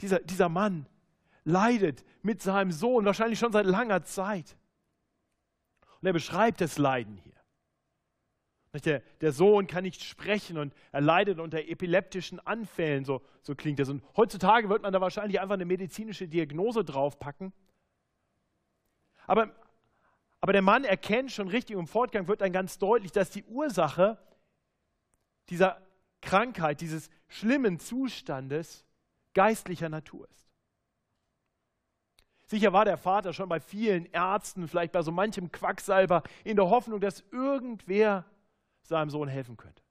dieser, 0.00 0.20
dieser 0.20 0.48
Mann 0.48 0.86
leidet 1.44 2.04
mit 2.22 2.42
seinem 2.42 2.72
Sohn, 2.72 3.04
wahrscheinlich 3.04 3.38
schon 3.38 3.52
seit 3.52 3.66
langer 3.66 4.02
Zeit. 4.04 4.56
Und 6.00 6.06
er 6.06 6.12
beschreibt 6.12 6.60
das 6.60 6.78
Leiden 6.78 7.16
hier. 7.16 7.32
Der, 8.84 9.00
der, 9.20 9.32
Sohn 9.32 9.66
kann 9.66 9.82
nicht 9.82 10.04
sprechen 10.04 10.56
und 10.56 10.72
er 10.92 11.00
leidet 11.00 11.40
unter 11.40 11.58
epileptischen 11.58 12.38
Anfällen, 12.38 13.04
so, 13.04 13.20
so 13.42 13.56
klingt 13.56 13.80
das. 13.80 13.88
Und 13.88 14.04
heutzutage 14.16 14.68
wird 14.68 14.82
man 14.82 14.92
da 14.92 15.00
wahrscheinlich 15.00 15.40
einfach 15.40 15.54
eine 15.54 15.64
medizinische 15.64 16.28
Diagnose 16.28 16.84
draufpacken. 16.84 17.52
Aber, 19.26 19.50
aber 20.40 20.52
der 20.52 20.62
Mann 20.62 20.84
erkennt 20.84 21.32
schon 21.32 21.48
richtig 21.48 21.76
im 21.76 21.88
Fortgang, 21.88 22.28
wird 22.28 22.42
dann 22.42 22.52
ganz 22.52 22.78
deutlich, 22.78 23.10
dass 23.10 23.30
die 23.30 23.42
Ursache 23.44 24.18
dieser 25.48 25.82
Krankheit, 26.20 26.80
dieses 26.80 27.10
schlimmen 27.26 27.80
Zustandes 27.80 28.86
geistlicher 29.34 29.88
Natur 29.88 30.28
ist. 30.30 30.50
Sicher 32.44 32.72
war 32.72 32.84
der 32.84 32.96
Vater 32.96 33.32
schon 33.32 33.48
bei 33.48 33.60
vielen 33.60 34.06
Ärzten, 34.06 34.66
vielleicht 34.66 34.92
bei 34.92 35.02
so 35.02 35.12
manchem 35.12 35.52
Quacksalber, 35.52 36.24
in 36.42 36.56
der 36.56 36.68
Hoffnung, 36.68 37.00
dass 37.00 37.22
irgendwer 37.30 38.24
seinem 38.82 39.08
Sohn 39.08 39.28
helfen 39.28 39.56
könnte. 39.56 39.82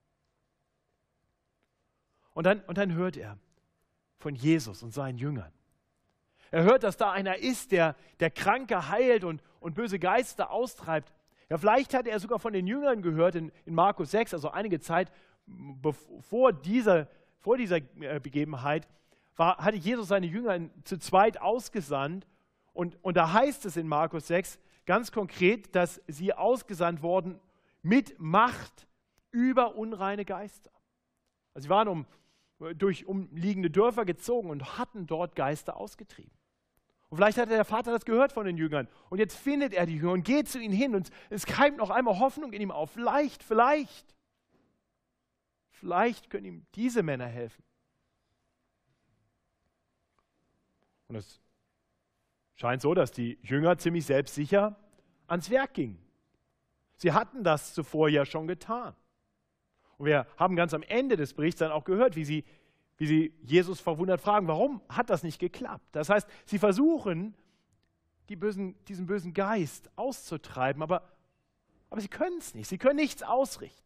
Und 2.34 2.44
dann, 2.44 2.60
und 2.64 2.76
dann 2.76 2.92
hört 2.92 3.16
er 3.16 3.38
von 4.18 4.34
Jesus 4.34 4.82
und 4.82 4.92
seinen 4.92 5.16
Jüngern. 5.16 5.52
Er 6.50 6.64
hört, 6.64 6.82
dass 6.82 6.96
da 6.96 7.10
einer 7.12 7.38
ist, 7.38 7.72
der, 7.72 7.96
der 8.18 8.30
Kranke 8.30 8.88
heilt 8.88 9.24
und, 9.24 9.42
und 9.60 9.74
böse 9.74 9.98
Geister 9.98 10.50
austreibt. 10.50 11.12
Ja, 11.48 11.58
vielleicht 11.58 11.94
hat 11.94 12.06
er 12.06 12.18
sogar 12.20 12.38
von 12.38 12.52
den 12.52 12.66
Jüngern 12.66 13.02
gehört 13.02 13.36
in, 13.36 13.52
in 13.64 13.74
Markus 13.74 14.10
6, 14.10 14.34
also 14.34 14.50
einige 14.50 14.80
Zeit 14.80 15.10
vor 16.20 16.52
dieser, 16.52 17.08
vor 17.38 17.56
dieser 17.56 17.76
äh, 18.00 18.20
Begebenheit, 18.20 18.86
war, 19.36 19.58
hatte 19.58 19.76
Jesus 19.76 20.08
seine 20.08 20.26
Jünger 20.26 20.70
zu 20.84 20.98
zweit 20.98 21.40
ausgesandt. 21.40 22.26
Und, 22.72 22.98
und 23.02 23.16
da 23.16 23.32
heißt 23.32 23.64
es 23.66 23.76
in 23.76 23.88
Markus 23.88 24.26
6 24.28 24.58
ganz 24.86 25.12
konkret, 25.12 25.74
dass 25.74 26.00
sie 26.06 26.34
ausgesandt 26.34 27.02
wurden 27.02 27.40
mit 27.82 28.18
Macht 28.18 28.86
über 29.30 29.76
unreine 29.76 30.24
Geister. 30.24 30.70
Also 31.54 31.66
sie 31.66 31.70
waren 31.70 31.88
um, 31.88 32.06
durch 32.76 33.06
umliegende 33.06 33.70
Dörfer 33.70 34.04
gezogen 34.04 34.50
und 34.50 34.78
hatten 34.78 35.06
dort 35.06 35.34
Geister 35.36 35.76
ausgetrieben. 35.76 36.32
Und 37.08 37.16
vielleicht 37.16 37.38
hatte 37.38 37.50
der 37.50 37.64
Vater 37.64 37.90
das 37.90 38.04
gehört 38.04 38.32
von 38.32 38.46
den 38.46 38.56
Jüngern. 38.56 38.86
Und 39.08 39.18
jetzt 39.18 39.36
findet 39.36 39.74
er 39.74 39.84
die 39.84 39.96
Jünger 39.96 40.12
und 40.12 40.24
geht 40.24 40.48
zu 40.48 40.60
ihnen 40.60 40.74
hin 40.74 40.94
und 40.94 41.10
es 41.28 41.44
keimt 41.44 41.78
noch 41.78 41.90
einmal 41.90 42.20
Hoffnung 42.20 42.52
in 42.52 42.62
ihm 42.62 42.70
auf. 42.70 42.92
Vielleicht, 42.92 43.42
vielleicht, 43.42 44.14
vielleicht 45.70 46.30
können 46.30 46.44
ihm 46.44 46.66
diese 46.76 47.02
Männer 47.02 47.26
helfen. 47.26 47.64
Und 51.10 51.16
es 51.16 51.40
scheint 52.54 52.80
so, 52.80 52.94
dass 52.94 53.10
die 53.10 53.36
Jünger 53.42 53.76
ziemlich 53.76 54.06
selbstsicher 54.06 54.76
ans 55.26 55.50
Werk 55.50 55.74
gingen. 55.74 55.98
Sie 56.94 57.12
hatten 57.12 57.42
das 57.42 57.74
zuvor 57.74 58.08
ja 58.08 58.24
schon 58.24 58.46
getan. 58.46 58.94
Und 59.98 60.06
wir 60.06 60.26
haben 60.36 60.54
ganz 60.54 60.72
am 60.72 60.84
Ende 60.84 61.16
des 61.16 61.34
Berichts 61.34 61.58
dann 61.58 61.72
auch 61.72 61.82
gehört, 61.82 62.14
wie 62.14 62.24
sie, 62.24 62.44
wie 62.96 63.06
sie 63.06 63.34
Jesus 63.42 63.80
verwundert 63.80 64.20
fragen, 64.20 64.46
warum 64.46 64.80
hat 64.88 65.10
das 65.10 65.24
nicht 65.24 65.40
geklappt? 65.40 65.84
Das 65.90 66.08
heißt, 66.08 66.28
sie 66.44 66.58
versuchen, 66.58 67.34
die 68.28 68.36
bösen, 68.36 68.76
diesen 68.84 69.06
bösen 69.06 69.34
Geist 69.34 69.90
auszutreiben, 69.96 70.80
aber, 70.80 71.02
aber 71.90 72.00
sie 72.00 72.08
können 72.08 72.38
es 72.38 72.54
nicht. 72.54 72.68
Sie 72.68 72.78
können 72.78 72.96
nichts 72.96 73.24
ausrichten. 73.24 73.82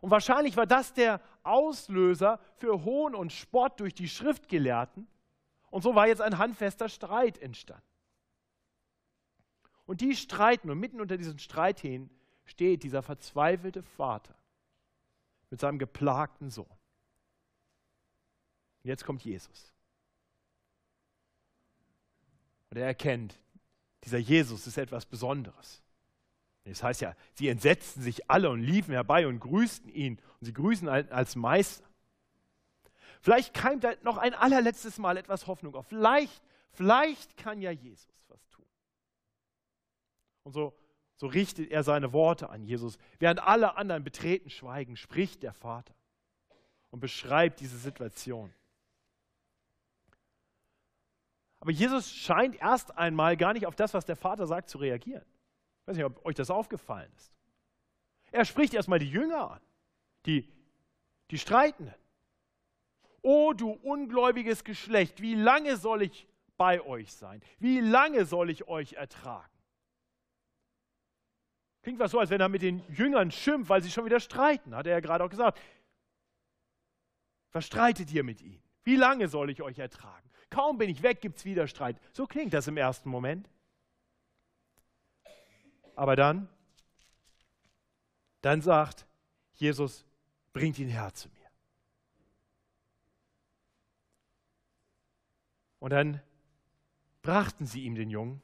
Und 0.00 0.10
wahrscheinlich 0.10 0.56
war 0.56 0.66
das 0.66 0.94
der 0.94 1.20
Auslöser 1.44 2.40
für 2.56 2.84
Hohn 2.84 3.14
und 3.14 3.32
Spott 3.32 3.78
durch 3.78 3.94
die 3.94 4.08
Schriftgelehrten. 4.08 5.06
Und 5.70 5.82
so 5.82 5.94
war 5.94 6.06
jetzt 6.08 6.20
ein 6.20 6.38
handfester 6.38 6.88
Streit 6.88 7.38
entstanden. 7.38 7.82
Und 9.86 10.00
die 10.00 10.14
streiten, 10.14 10.70
und 10.70 10.78
mitten 10.78 11.00
unter 11.00 11.16
diesen 11.16 11.38
Streit 11.38 11.80
hin 11.80 12.10
steht 12.44 12.82
dieser 12.82 13.02
verzweifelte 13.02 13.82
Vater 13.82 14.36
mit 15.50 15.60
seinem 15.60 15.78
geplagten 15.78 16.50
Sohn. 16.50 16.66
Und 18.82 18.88
jetzt 18.88 19.04
kommt 19.04 19.24
Jesus. 19.24 19.72
Und 22.70 22.76
er 22.76 22.86
erkennt, 22.86 23.38
dieser 24.04 24.18
Jesus 24.18 24.66
ist 24.66 24.78
etwas 24.78 25.06
Besonderes. 25.06 25.82
Das 26.64 26.82
heißt 26.82 27.00
ja, 27.00 27.16
sie 27.34 27.48
entsetzten 27.48 28.00
sich 28.00 28.30
alle 28.30 28.48
und 28.50 28.60
liefen 28.60 28.92
herbei 28.92 29.26
und 29.26 29.40
grüßten 29.40 29.90
ihn. 29.90 30.20
Und 30.40 30.46
sie 30.46 30.52
grüßen 30.52 30.88
als 30.88 31.34
Meister. 31.34 31.89
Vielleicht 33.20 33.54
keimt 33.54 33.84
da 33.84 33.92
noch 34.02 34.18
ein 34.18 34.34
allerletztes 34.34 34.98
Mal 34.98 35.16
etwas 35.16 35.46
Hoffnung 35.46 35.74
auf. 35.74 35.86
Vielleicht, 35.86 36.42
vielleicht 36.72 37.36
kann 37.36 37.60
ja 37.60 37.70
Jesus 37.70 38.24
was 38.28 38.48
tun. 38.48 38.66
Und 40.44 40.52
so 40.52 40.74
so 41.20 41.26
richtet 41.26 41.70
er 41.70 41.82
seine 41.82 42.14
Worte 42.14 42.48
an 42.48 42.64
Jesus. 42.64 42.96
Während 43.18 43.40
alle 43.40 43.76
anderen 43.76 44.02
betreten 44.02 44.48
schweigen, 44.48 44.96
spricht 44.96 45.42
der 45.42 45.52
Vater 45.52 45.94
und 46.88 47.00
beschreibt 47.00 47.60
diese 47.60 47.76
Situation. 47.76 48.50
Aber 51.60 51.72
Jesus 51.72 52.10
scheint 52.10 52.56
erst 52.56 52.96
einmal 52.96 53.36
gar 53.36 53.52
nicht 53.52 53.66
auf 53.66 53.76
das, 53.76 53.92
was 53.92 54.06
der 54.06 54.16
Vater 54.16 54.46
sagt, 54.46 54.70
zu 54.70 54.78
reagieren. 54.78 55.26
Ich 55.82 55.88
weiß 55.88 55.96
nicht, 55.96 56.06
ob 56.06 56.24
euch 56.24 56.36
das 56.36 56.50
aufgefallen 56.50 57.12
ist. 57.18 57.30
Er 58.32 58.46
spricht 58.46 58.72
erstmal 58.72 58.98
die 58.98 59.10
Jünger 59.10 59.50
an, 59.50 59.60
die, 60.24 60.50
die 61.30 61.38
Streitenden. 61.38 61.94
O 63.22 63.52
du 63.52 63.70
ungläubiges 63.70 64.64
Geschlecht, 64.64 65.20
wie 65.20 65.34
lange 65.34 65.76
soll 65.76 66.02
ich 66.02 66.26
bei 66.56 66.80
euch 66.80 67.12
sein? 67.12 67.42
Wie 67.58 67.80
lange 67.80 68.24
soll 68.24 68.50
ich 68.50 68.68
euch 68.68 68.94
ertragen? 68.94 69.50
Klingt 71.82 71.98
was 71.98 72.10
so, 72.10 72.18
als 72.18 72.30
wenn 72.30 72.40
er 72.40 72.48
mit 72.48 72.62
den 72.62 72.82
Jüngern 72.92 73.30
schimpft, 73.30 73.70
weil 73.70 73.82
sie 73.82 73.90
schon 73.90 74.04
wieder 74.04 74.20
streiten, 74.20 74.74
hat 74.74 74.86
er 74.86 74.92
ja 74.92 75.00
gerade 75.00 75.24
auch 75.24 75.30
gesagt. 75.30 75.58
Was 77.52 77.66
streitet 77.66 78.12
ihr 78.12 78.22
mit 78.22 78.42
ihnen? 78.42 78.62
Wie 78.84 78.96
lange 78.96 79.28
soll 79.28 79.50
ich 79.50 79.62
euch 79.62 79.78
ertragen? 79.78 80.30
Kaum 80.50 80.78
bin 80.78 80.90
ich 80.90 81.02
weg, 81.02 81.20
gibt 81.20 81.38
es 81.38 81.44
wieder 81.44 81.66
Streit. 81.66 81.96
So 82.12 82.26
klingt 82.26 82.52
das 82.52 82.66
im 82.66 82.76
ersten 82.76 83.08
Moment. 83.08 83.48
Aber 85.94 86.16
dann, 86.16 86.48
dann 88.40 88.60
sagt 88.60 89.06
Jesus, 89.54 90.04
bringt 90.52 90.78
ihn 90.78 90.88
her 90.88 91.12
zu 91.14 91.28
mir. 91.28 91.39
Und 95.80 95.90
dann 95.90 96.22
brachten 97.22 97.66
sie 97.66 97.82
ihm 97.82 97.96
den 97.96 98.10
Jungen 98.10 98.40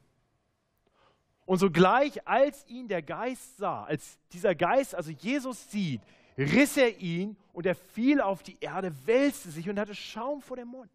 und 1.47 1.59
sogleich, 1.59 2.27
als 2.27 2.67
ihn 2.67 2.89
der 2.89 3.03
Geist 3.03 3.57
sah, 3.57 3.85
als 3.85 4.19
dieser 4.33 4.55
Geist 4.57 4.95
also 4.97 5.13
Jesus 5.13 5.71
sieht, 5.71 6.03
riss 6.37 6.77
er 6.77 6.99
ihn 6.99 7.37
und 7.53 7.67
er 7.67 7.77
fiel 7.77 8.21
auf 8.21 8.43
die 8.43 8.59
Erde, 8.61 8.93
wälzte 9.07 9.51
sich 9.51 9.71
und 9.71 9.79
hatte 9.79 9.95
Schaum 9.95 10.43
vor 10.43 10.57
dem 10.57 10.69
Mund. 10.69 10.91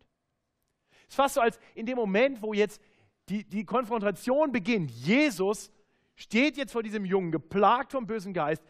Es 1.04 1.10
ist 1.10 1.16
fast 1.16 1.36
so, 1.36 1.42
als 1.42 1.58
in 1.74 1.86
dem 1.86 1.96
Moment, 1.96 2.42
wo 2.42 2.54
jetzt 2.54 2.82
die, 3.30 3.46
die 3.46 3.64
Konfrontation 3.64 4.52
beginnt, 4.52 4.92
Jesus 4.92 5.72
steht 6.16 6.58
jetzt 6.58 6.74
vor 6.74 6.84
diesem 6.84 7.06
Jungen, 7.06 7.32
geplagt 7.32 7.94
vom 7.94 8.06
bösen 8.06 8.34
Geist, 8.34 8.62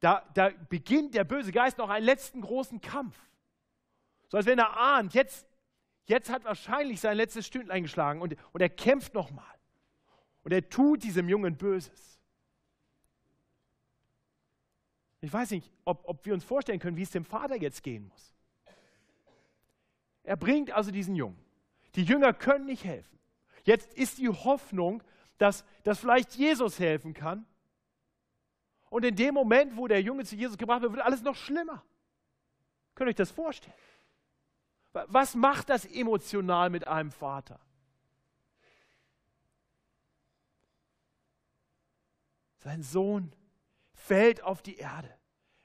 da, 0.00 0.24
da 0.32 0.50
beginnt 0.70 1.14
der 1.14 1.24
böse 1.24 1.52
Geist 1.52 1.76
noch 1.76 1.90
einen 1.90 2.06
letzten 2.06 2.40
großen 2.40 2.80
Kampf. 2.80 3.18
So 4.28 4.38
als 4.38 4.46
wenn 4.46 4.58
er 4.58 4.74
ahnt, 4.74 5.12
jetzt, 5.12 5.46
jetzt 6.06 6.30
hat 6.30 6.44
wahrscheinlich 6.44 7.00
sein 7.00 7.16
letztes 7.16 7.46
Stündlein 7.46 7.82
geschlagen 7.82 8.20
und, 8.20 8.36
und 8.52 8.60
er 8.60 8.68
kämpft 8.68 9.14
nochmal. 9.14 9.44
Und 10.42 10.52
er 10.52 10.68
tut 10.68 11.02
diesem 11.02 11.28
Jungen 11.28 11.56
Böses. 11.56 12.18
Ich 15.20 15.32
weiß 15.32 15.50
nicht, 15.50 15.70
ob, 15.84 16.02
ob 16.08 16.24
wir 16.24 16.32
uns 16.32 16.44
vorstellen 16.44 16.78
können, 16.78 16.96
wie 16.96 17.02
es 17.02 17.10
dem 17.10 17.24
Vater 17.24 17.56
jetzt 17.56 17.82
gehen 17.82 18.08
muss. 18.08 18.34
Er 20.22 20.36
bringt 20.36 20.70
also 20.70 20.90
diesen 20.90 21.14
Jungen. 21.14 21.38
Die 21.94 22.04
Jünger 22.04 22.32
können 22.32 22.66
nicht 22.66 22.84
helfen. 22.84 23.18
Jetzt 23.64 23.92
ist 23.94 24.18
die 24.18 24.28
Hoffnung, 24.28 25.02
dass, 25.38 25.64
dass 25.82 25.98
vielleicht 25.98 26.34
Jesus 26.34 26.78
helfen 26.78 27.14
kann. 27.14 27.46
Und 28.88 29.04
in 29.04 29.14
dem 29.14 29.34
Moment, 29.34 29.76
wo 29.76 29.86
der 29.86 30.02
Junge 30.02 30.24
zu 30.24 30.36
Jesus 30.36 30.56
gebracht 30.56 30.82
wird, 30.82 30.92
wird 30.92 31.04
alles 31.04 31.22
noch 31.22 31.36
schlimmer. 31.36 31.84
Könnt 32.94 33.08
ihr 33.08 33.10
euch 33.10 33.16
das 33.16 33.30
vorstellen? 33.30 33.74
Was 34.92 35.34
macht 35.34 35.68
das 35.68 35.84
emotional 35.84 36.70
mit 36.70 36.86
einem 36.86 37.12
Vater? 37.12 37.60
Sein 42.58 42.82
Sohn 42.82 43.32
fällt 43.94 44.42
auf 44.42 44.62
die 44.62 44.76
Erde, 44.76 45.16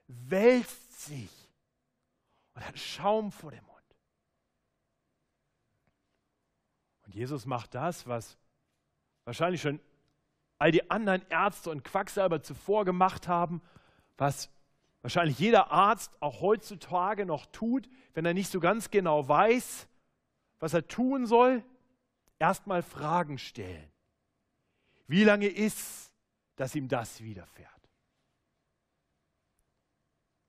wälzt 0.07 1.06
sich 1.06 1.50
und 2.54 2.66
hat 2.66 2.77
Schaum 2.77 3.31
vor 3.31 3.51
dem 3.51 3.63
Mund. 3.66 3.75
Und 7.06 7.16
Jesus 7.16 7.45
macht 7.45 7.75
das, 7.75 8.07
was 8.07 8.38
wahrscheinlich 9.25 9.62
schon 9.62 9.80
all 10.57 10.72
die 10.72 10.89
anderen 10.89 11.27
Ärzte 11.30 11.69
und 11.69 11.83
Quacksalber 11.83 12.42
zuvor 12.42 12.86
gemacht 12.86 13.27
haben, 13.27 13.62
was 14.18 14.50
wahrscheinlich 15.05 15.37
jeder 15.37 15.69
Arzt 15.69 16.19
auch 16.19 16.41
heutzutage 16.41 17.27
noch 17.27 17.45
tut, 17.45 17.87
wenn 18.15 18.25
er 18.25 18.33
nicht 18.33 18.49
so 18.49 18.59
ganz 18.59 18.89
genau 18.89 19.27
weiß, 19.27 19.87
was 20.57 20.73
er 20.73 20.87
tun 20.87 21.27
soll? 21.27 21.63
Erstmal 22.39 22.81
Fragen 22.81 23.37
stellen. 23.37 23.87
Wie 25.05 25.23
lange 25.23 25.45
ist, 25.45 26.11
dass 26.55 26.73
ihm 26.73 26.87
das 26.87 27.21
widerfährt? 27.21 27.69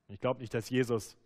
Ich 0.08 0.20
glaube 0.20 0.40
nicht, 0.40 0.54
dass 0.54 0.70
Jesus 0.70 1.18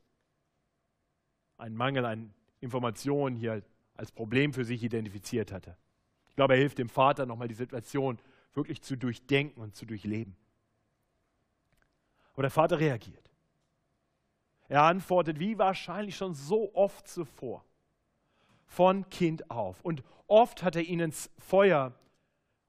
einen 1.57 1.77
Mangel 1.77 2.07
an 2.07 2.35
Informationen 2.59 3.37
hier 3.37 3.63
als 3.95 4.11
Problem 4.11 4.53
für 4.53 4.65
sich 4.65 4.83
identifiziert 4.83 5.53
hatte. 5.53 5.77
Ich 6.27 6.35
glaube, 6.35 6.55
er 6.55 6.59
hilft 6.59 6.79
dem 6.79 6.89
Vater 6.89 7.27
nochmal 7.27 7.47
die 7.47 7.55
Situation 7.55 8.19
wirklich 8.55 8.83
zu 8.83 8.97
durchdenken 8.97 9.61
und 9.61 9.77
zu 9.77 9.87
durchleben. 9.87 10.37
Aber 12.41 12.45
der 12.45 12.53
Vater 12.53 12.81
reagiert. 12.81 13.31
Er 14.69 14.85
antwortet, 14.85 15.39
wie 15.39 15.59
wahrscheinlich 15.59 16.17
schon 16.17 16.33
so 16.33 16.75
oft 16.75 17.07
zuvor, 17.07 17.67
von 18.65 19.11
Kind 19.11 19.51
auf. 19.51 19.85
Und 19.85 20.03
oft 20.27 20.63
hat 20.63 20.75
er 20.75 20.81
ihn 20.81 21.01
ins 21.01 21.29
Feuer 21.37 21.93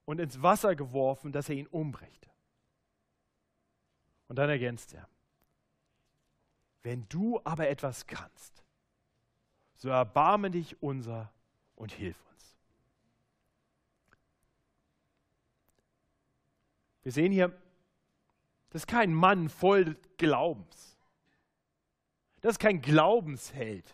und 0.03 0.19
ins 0.19 0.41
Wasser 0.41 0.75
geworfen, 0.75 1.31
dass 1.31 1.47
er 1.47 1.55
ihn 1.55 1.67
umbrächte. 1.67 2.29
Und 4.27 4.35
dann 4.35 4.49
ergänzt 4.49 4.93
er, 4.93 5.07
wenn 6.83 7.07
du 7.07 7.39
aber 7.45 7.69
etwas 7.69 8.07
kannst, 8.07 8.65
so 9.77 9.87
erbarme 9.87 10.51
dich 10.51 10.83
unser 10.83 11.31
und 11.77 11.93
hilf 11.93 12.21
uns. 12.29 12.57
Wir 17.03 17.13
sehen 17.13 17.31
hier, 17.31 17.57
das 18.71 18.83
ist 18.83 18.87
kein 18.87 19.13
Mann 19.13 19.49
voll 19.49 19.97
Glaubens. 20.17 20.97
Das 22.39 22.53
ist 22.53 22.59
kein 22.59 22.81
Glaubensheld. 22.81 23.85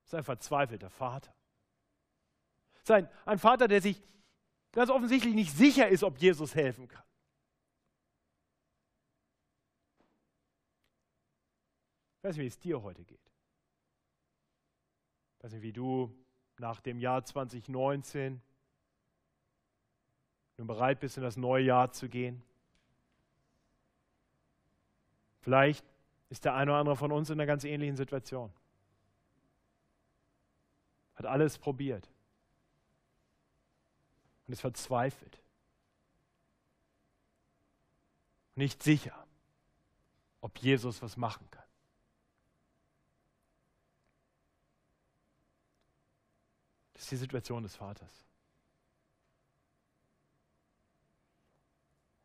Das 0.00 0.12
ist 0.12 0.14
ein 0.14 0.24
verzweifelter 0.24 0.88
Vater. 0.88 1.34
Das 2.72 2.82
ist 2.82 3.08
ein, 3.26 3.38
Vater, 3.38 3.68
der 3.68 3.82
sich 3.82 4.02
ganz 4.72 4.88
offensichtlich 4.88 5.34
nicht 5.34 5.52
sicher 5.54 5.88
ist, 5.88 6.02
ob 6.02 6.18
Jesus 6.18 6.54
helfen 6.54 6.88
kann. 6.88 7.04
Ich 12.18 12.24
weiß 12.24 12.36
nicht, 12.36 12.44
wie 12.44 12.48
es 12.48 12.58
dir 12.58 12.82
heute 12.82 13.04
geht. 13.04 13.30
Ich 15.36 15.44
weiß 15.44 15.52
nicht, 15.52 15.62
wie 15.62 15.72
du 15.72 16.16
nach 16.56 16.80
dem 16.80 16.98
Jahr 16.98 17.24
2019 17.24 18.40
nun 20.56 20.66
bereit 20.66 21.00
bist, 21.00 21.18
in 21.18 21.22
das 21.22 21.36
neue 21.36 21.64
Jahr 21.64 21.92
zu 21.92 22.08
gehen. 22.08 22.42
Vielleicht 25.46 25.86
ist 26.28 26.44
der 26.44 26.56
eine 26.56 26.72
oder 26.72 26.80
andere 26.80 26.96
von 26.96 27.12
uns 27.12 27.30
in 27.30 27.34
einer 27.34 27.46
ganz 27.46 27.62
ähnlichen 27.62 27.96
Situation. 27.96 28.52
Hat 31.14 31.24
alles 31.24 31.56
probiert 31.56 32.10
und 34.44 34.54
ist 34.54 34.60
verzweifelt. 34.60 35.40
Nicht 38.56 38.82
sicher, 38.82 39.24
ob 40.40 40.58
Jesus 40.58 41.00
was 41.00 41.16
machen 41.16 41.48
kann. 41.52 41.62
Das 46.94 47.04
ist 47.04 47.12
die 47.12 47.16
Situation 47.18 47.62
des 47.62 47.76
Vaters. 47.76 48.26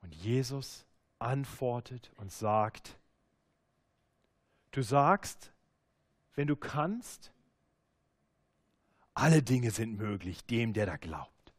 Und 0.02 0.16
Jesus 0.16 0.88
antwortet 1.20 2.12
und 2.16 2.32
sagt, 2.32 2.98
du 4.72 4.82
sagst, 4.82 5.52
wenn 6.36 6.48
du 6.48 6.56
kannst, 6.56 7.32
alle 9.14 9.44
Dinge 9.44 9.72
sind 9.72 9.98
möglich 9.98 10.46
dem, 10.46 10.74
der 10.74 10.86
da 10.86 10.98
glaubt. 10.98 11.54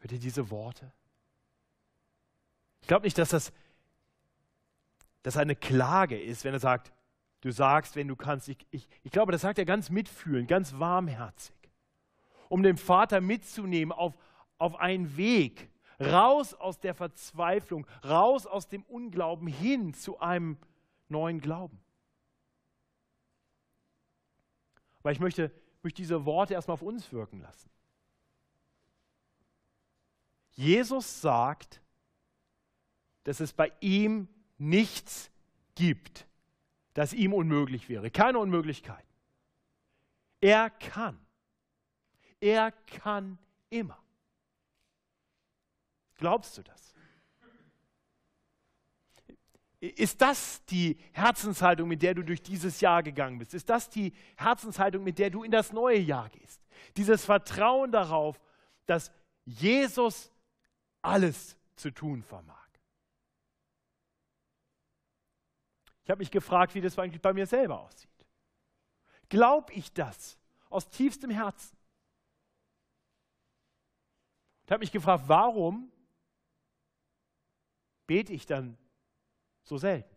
Hört 0.00 0.12
ihr 0.12 0.18
diese 0.18 0.50
Worte? 0.50 0.92
Ich 2.80 2.88
glaube 2.88 3.04
nicht, 3.04 3.18
dass 3.18 3.30
das 3.30 3.52
dass 5.26 5.36
eine 5.36 5.56
Klage 5.56 6.16
ist, 6.16 6.44
wenn 6.44 6.54
er 6.54 6.60
sagt, 6.60 6.92
du 7.40 7.50
sagst, 7.50 7.96
wenn 7.96 8.06
du 8.06 8.14
kannst. 8.14 8.48
Ich, 8.48 8.64
ich, 8.70 8.88
ich 9.02 9.10
glaube, 9.10 9.32
das 9.32 9.40
sagt 9.40 9.58
er 9.58 9.64
ganz 9.64 9.90
mitfühlend, 9.90 10.46
ganz 10.46 10.78
warmherzig, 10.78 11.56
um 12.48 12.62
den 12.62 12.76
Vater 12.76 13.20
mitzunehmen 13.20 13.90
auf, 13.90 14.14
auf 14.58 14.76
einen 14.76 15.16
Weg, 15.16 15.68
raus 16.00 16.54
aus 16.54 16.78
der 16.78 16.94
Verzweiflung, 16.94 17.86
raus 18.04 18.46
aus 18.46 18.68
dem 18.68 18.82
Unglauben 18.84 19.48
hin 19.48 19.94
zu 19.94 20.18
einem 20.20 20.58
neuen 21.08 21.40
Glauben. 21.40 21.80
Aber 25.00 25.12
ich 25.12 25.20
möchte, 25.20 25.52
möchte 25.82 26.02
diese 26.02 26.24
Worte 26.24 26.54
erstmal 26.54 26.74
auf 26.74 26.82
uns 26.82 27.12
wirken 27.12 27.40
lassen. 27.40 27.70
Jesus 30.50 31.20
sagt, 31.20 31.80
dass 33.24 33.40
es 33.40 33.52
bei 33.52 33.72
ihm 33.80 34.28
nichts 34.58 35.30
gibt, 35.74 36.26
das 36.94 37.12
ihm 37.12 37.32
unmöglich 37.34 37.88
wäre. 37.88 38.10
Keine 38.10 38.38
Unmöglichkeit. 38.38 39.04
Er 40.40 40.70
kann. 40.70 41.18
Er 42.40 42.72
kann 42.72 43.38
immer. 43.68 43.98
Glaubst 46.16 46.56
du 46.58 46.62
das? 46.62 46.94
Ist 49.78 50.20
das 50.22 50.64
die 50.64 50.98
Herzenshaltung, 51.12 51.88
mit 51.88 52.02
der 52.02 52.14
du 52.14 52.22
durch 52.22 52.42
dieses 52.42 52.80
Jahr 52.80 53.02
gegangen 53.02 53.38
bist? 53.38 53.52
Ist 53.52 53.68
das 53.68 53.90
die 53.90 54.14
Herzenshaltung, 54.36 55.04
mit 55.04 55.18
der 55.18 55.30
du 55.30 55.44
in 55.44 55.50
das 55.50 55.72
neue 55.72 55.98
Jahr 55.98 56.30
gehst? 56.30 56.60
Dieses 56.96 57.24
Vertrauen 57.24 57.92
darauf, 57.92 58.40
dass 58.86 59.12
Jesus 59.44 60.32
alles 61.02 61.56
zu 61.76 61.90
tun 61.90 62.22
vermag. 62.22 62.56
Ich 66.04 66.10
habe 66.10 66.20
mich 66.20 66.30
gefragt, 66.30 66.74
wie 66.74 66.80
das 66.80 66.98
eigentlich 66.98 67.20
bei 67.20 67.32
mir 67.32 67.46
selber 67.46 67.80
aussieht. 67.80 68.08
Glaube 69.28 69.72
ich 69.72 69.92
das 69.92 70.38
aus 70.70 70.88
tiefstem 70.88 71.30
Herzen? 71.30 71.76
Ich 74.64 74.72
habe 74.72 74.80
mich 74.80 74.92
gefragt, 74.92 75.24
warum 75.26 75.92
bete 78.06 78.32
ich 78.32 78.46
dann 78.46 78.76
so 79.62 79.78
selten? 79.78 80.14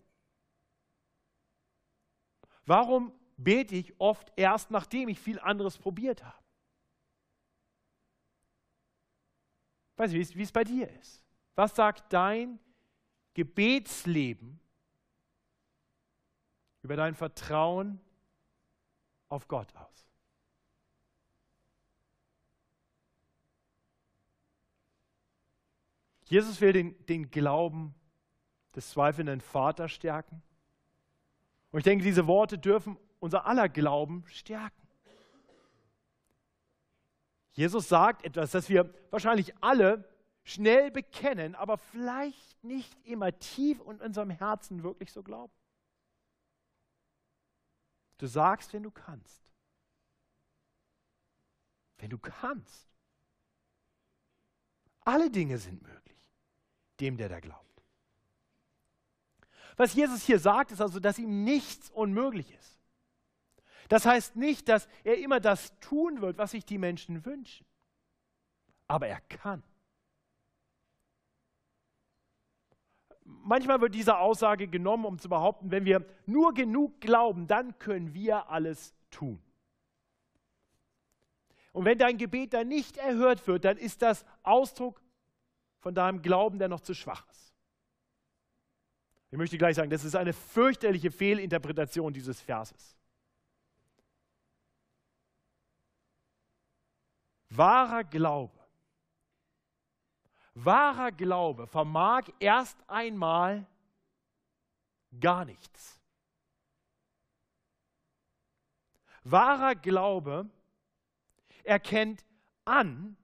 Warum 2.66 3.14
bete 3.38 3.76
ich 3.76 4.00
oft 4.00 4.31
erst, 4.36 4.72
nachdem 4.72 5.10
ich 5.10 5.19
viel 5.19 5.40
anderes 5.40 5.78
probiert 5.78 6.24
habe? 6.24 6.40
weiß 10.00 10.14
nicht, 10.14 10.36
wie 10.36 10.44
es 10.44 10.52
bei 10.52 10.64
dir 10.64 10.90
ist. 10.90 11.22
Was 11.56 11.76
sagt 11.76 12.12
dein 12.14 12.58
Gebetsleben 13.34 14.60
über 16.81 16.96
dein 16.96 17.14
Vertrauen 17.14 18.00
auf 19.28 19.48
Gott 19.48 19.76
aus? 19.76 20.08
Jesus 26.30 26.62
will 26.62 26.74
den, 26.74 27.06
den 27.07 27.31
Glauben 27.31 27.95
des 28.76 28.92
zweifelnden 28.92 29.42
Vaters 29.42 29.92
stärken. 29.92 30.42
Und 31.71 31.80
ich 31.80 31.83
denke, 31.83 32.06
diese 32.06 32.28
Worte 32.28 32.57
dürfen 32.57 32.98
unser 33.19 33.45
aller 33.45 33.68
Glauben 33.68 34.24
stärken. 34.28 34.88
Jesus 37.54 37.90
sagt 37.90 38.24
etwas, 38.24 38.52
das 38.52 38.69
wir 38.69 38.94
wahrscheinlich 39.09 39.54
alle 39.62 40.07
schnell 40.44 40.92
bekennen, 40.92 41.56
aber 41.56 41.78
vielleicht 41.78 42.64
nicht 42.64 42.95
immer 43.06 43.38
tief 43.40 43.80
in 43.81 44.00
unserem 44.00 44.30
Herzen 44.30 44.83
wirklich 44.83 45.12
so 45.12 45.24
glauben. 45.24 45.54
Du 48.19 48.28
sagst, 48.28 48.71
wenn 48.74 48.83
du 48.83 48.92
kannst. 48.92 49.54
Wenn 51.98 52.09
du 52.09 52.18
kannst. 52.18 52.88
Alle 55.02 55.31
Dinge 55.31 55.57
sind 55.57 55.81
möglich, 55.81 56.08
dem, 57.00 57.18
der 57.18 57.30
da 57.30 57.40
glaubt. 57.40 57.66
Was 59.78 59.94
Jesus 59.94 60.24
hier 60.24 60.40
sagt, 60.40 60.72
ist 60.72 60.82
also, 60.82 61.00
dass 61.00 61.20
ihm 61.20 61.44
nichts 61.44 61.90
unmöglich 61.90 62.52
ist. 62.54 62.80
Das 63.88 64.06
heißt 64.06 64.36
nicht, 64.36 64.70
dass 64.70 64.88
er 65.04 65.18
immer 65.18 65.40
das 65.40 65.78
tun 65.80 66.22
wird, 66.22 66.38
was 66.38 66.52
sich 66.52 66.66
die 66.66 66.78
Menschen 66.78 67.26
wünschen. 67.26 67.66
Aber 68.88 69.08
er 69.08 69.22
kann. 69.22 69.64
Manchmal 73.24 73.80
wird 73.82 73.96
diese 73.96 74.18
Aussage 74.18 74.68
genommen, 74.68 75.06
um 75.06 75.18
zu 75.18 75.30
behaupten, 75.30 75.72
wenn 75.72 75.86
wir 75.86 76.06
nur 76.26 76.54
genug 76.54 77.00
glauben, 77.00 77.48
dann 77.48 77.78
können 77.80 78.14
wir 78.14 78.50
alles 78.50 78.94
tun. 79.12 79.42
Und 81.72 81.86
wenn 81.86 81.98
dein 81.98 82.18
Gebet 82.18 82.54
dann 82.54 82.68
nicht 82.68 82.98
erhört 82.98 83.48
wird, 83.48 83.66
dann 83.66 83.78
ist 83.78 84.02
das 84.02 84.26
Ausdruck 84.44 85.02
von 85.80 85.95
deinem 85.95 86.21
Glauben, 86.21 86.59
der 86.59 86.68
noch 86.68 86.81
zu 86.81 86.94
schwach 86.94 87.28
ist. 87.30 87.54
Ich 89.31 89.38
möchte 89.38 89.57
gleich 89.57 89.76
sagen, 89.76 89.90
das 89.90 90.04
ist 90.04 90.16
eine 90.16 90.33
fürchterliche 90.33 91.12
Fehlinterpretation 91.12 92.14
dieses 92.14 92.42
Verses. 92.42 92.98
Wahrer 97.50 98.04
Glaube, 98.04 98.59
wahrer 100.54 101.12
Glaube 101.12 101.68
vermag 101.68 102.26
erst 102.40 102.78
einmal 102.88 103.66
gar 105.19 105.45
nichts. 105.45 106.00
Wahrer 109.24 109.76
Glaube 109.76 110.50
erkennt 111.64 112.24
an, 112.66 113.18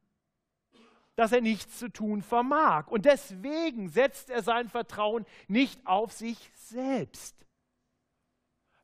dass 1.15 1.31
er 1.31 1.41
nichts 1.41 1.79
zu 1.79 1.89
tun 1.89 2.21
vermag. 2.21 2.87
Und 2.87 3.05
deswegen 3.05 3.89
setzt 3.89 4.29
er 4.29 4.43
sein 4.43 4.69
Vertrauen 4.69 5.25
nicht 5.47 5.85
auf 5.85 6.11
sich 6.11 6.51
selbst. 6.55 7.45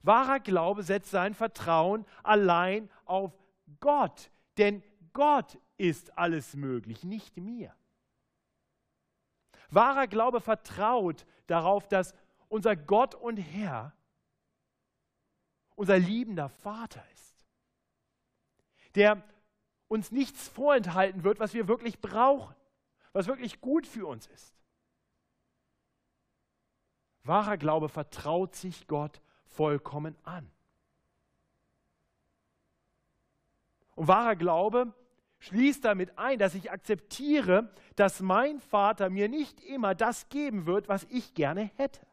Wahrer 0.02 0.40
Glaube 0.40 0.84
setzt 0.84 1.12
sein 1.12 1.34
Vertrauen 1.36 2.06
allein 2.24 2.90
auf 3.06 3.32
Gott, 3.80 4.32
denn 4.58 4.84
Gott 5.14 5.60
ist 5.78 6.18
alles 6.18 6.56
möglich, 6.56 7.04
nicht 7.04 7.38
mir. 7.38 7.76
Wahrer 9.70 10.08
Glaube 10.08 10.42
vertraut 10.42 11.26
darauf, 11.48 11.88
dass 11.88 12.14
unser 12.50 12.76
Gott 12.76 13.16
und 13.16 13.38
Herr 13.38 13.94
unser 15.76 15.98
liebender 15.98 16.50
Vater 16.50 17.04
ist, 17.14 17.46
der 18.96 19.24
uns 19.92 20.10
nichts 20.12 20.48
vorenthalten 20.48 21.26
wird, 21.26 21.42
was 21.42 21.54
wir 21.54 21.68
wirklich 21.68 22.00
brauchen, 22.00 22.56
was 23.12 23.28
wirklich 23.28 23.60
gut 23.60 23.86
für 23.86 24.08
uns 24.08 24.26
ist. 24.28 24.56
Wahrer 27.24 27.58
Glaube 27.58 27.90
vertraut 27.90 28.56
sich 28.56 28.88
Gott 28.88 29.22
vollkommen 29.44 30.16
an. 30.24 30.50
Und 33.96 34.08
wahrer 34.08 34.38
Glaube 34.38 34.94
schließt 35.40 35.84
damit 35.84 36.18
ein, 36.18 36.40
dass 36.40 36.56
ich 36.56 36.72
akzeptiere, 36.72 37.74
dass 37.98 38.22
mein 38.22 38.62
Vater 38.62 39.10
mir 39.10 39.28
nicht 39.28 39.60
immer 39.60 39.94
das 39.94 40.30
geben 40.30 40.68
wird, 40.68 40.88
was 40.88 41.04
ich 41.10 41.34
gerne 41.34 41.70
hätte. 41.76 42.08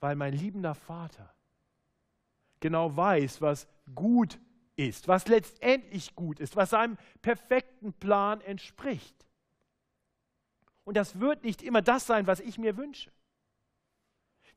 Weil 0.00 0.16
mein 0.16 0.32
liebender 0.32 0.74
Vater 0.74 1.34
genau 2.60 2.96
weiß, 2.96 3.42
was 3.42 3.68
gut 3.94 4.40
ist, 4.76 5.08
was 5.08 5.28
letztendlich 5.28 6.14
gut 6.14 6.40
ist, 6.40 6.56
was 6.56 6.70
seinem 6.70 6.96
perfekten 7.22 7.92
Plan 7.92 8.40
entspricht. 8.40 9.14
Und 10.84 10.96
das 10.96 11.20
wird 11.20 11.44
nicht 11.44 11.62
immer 11.62 11.82
das 11.82 12.06
sein, 12.06 12.26
was 12.26 12.40
ich 12.40 12.58
mir 12.58 12.76
wünsche. 12.76 13.10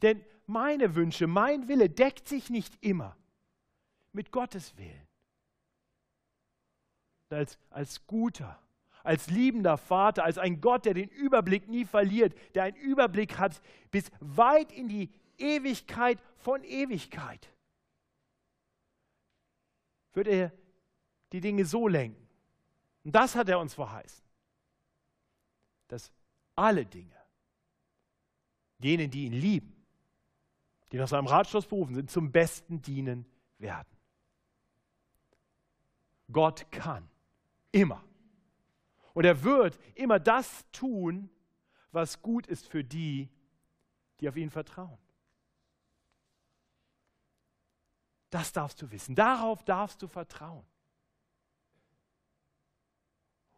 Denn 0.01 0.23
meine 0.45 0.95
Wünsche, 0.95 1.27
mein 1.27 1.67
Wille 1.67 1.89
deckt 1.89 2.27
sich 2.27 2.49
nicht 2.49 2.83
immer 2.83 3.15
mit 4.11 4.31
Gottes 4.31 4.75
Willen. 4.77 5.07
Als, 7.29 7.57
als 7.69 8.07
guter, 8.07 8.59
als 9.03 9.29
liebender 9.29 9.77
Vater, 9.77 10.23
als 10.23 10.37
ein 10.37 10.61
Gott, 10.61 10.85
der 10.85 10.93
den 10.93 11.09
Überblick 11.09 11.67
nie 11.67 11.85
verliert, 11.85 12.35
der 12.55 12.63
einen 12.63 12.77
Überblick 12.77 13.37
hat 13.37 13.61
bis 13.91 14.09
weit 14.19 14.71
in 14.71 14.87
die 14.87 15.11
Ewigkeit 15.37 16.19
von 16.37 16.63
Ewigkeit 16.63 17.49
wird 20.17 20.27
er 20.27 20.51
die 21.31 21.39
Dinge 21.39 21.63
so 21.63 21.87
lenken. 21.87 22.27
Und 23.03 23.15
das 23.15 23.35
hat 23.35 23.47
er 23.47 23.59
uns 23.59 23.75
verheißen, 23.75 24.25
dass 25.87 26.11
alle 26.55 26.85
Dinge, 26.85 27.15
denen, 28.79 29.11
die 29.11 29.25
ihn 29.25 29.33
lieben, 29.33 29.85
die 30.91 30.97
nach 30.97 31.07
seinem 31.07 31.27
Ratschluss 31.27 31.67
berufen 31.67 31.95
sind, 31.95 32.09
zum 32.09 32.31
Besten 32.31 32.81
dienen 32.81 33.25
werden. 33.59 33.95
Gott 36.31 36.69
kann 36.71 37.07
immer. 37.71 38.03
Und 39.13 39.23
er 39.23 39.43
wird 39.43 39.79
immer 39.95 40.19
das 40.19 40.65
tun, 40.71 41.29
was 41.91 42.21
gut 42.21 42.47
ist 42.47 42.67
für 42.67 42.83
die, 42.83 43.29
die 44.19 44.27
auf 44.27 44.35
ihn 44.35 44.49
vertrauen. 44.49 44.97
Das 48.37 48.53
darfst 48.53 48.79
du 48.83 48.91
wissen. 48.91 49.15
Darauf 49.15 49.63
darfst 49.63 49.99
du 50.03 50.07
vertrauen. 50.07 50.63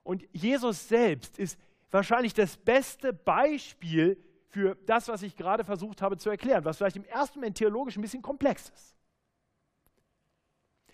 Und 0.03 0.25
Jesus 0.31 0.87
selbst 0.87 1.37
ist 1.37 1.59
wahrscheinlich 1.91 2.33
das 2.33 2.55
beste 2.55 3.11
Beispiel 3.11 4.23
für 4.47 4.75
das, 4.85 5.09
was 5.09 5.21
ich 5.21 5.35
gerade 5.35 5.65
versucht 5.65 6.01
habe 6.01 6.15
zu 6.15 6.29
erklären, 6.29 6.63
was 6.63 6.77
vielleicht 6.77 6.95
im 6.95 7.03
ersten 7.03 7.39
Moment 7.39 7.57
theologisch 7.57 7.97
ein 7.97 8.01
bisschen 8.01 8.21
komplex 8.21 8.69
ist. 8.69 8.95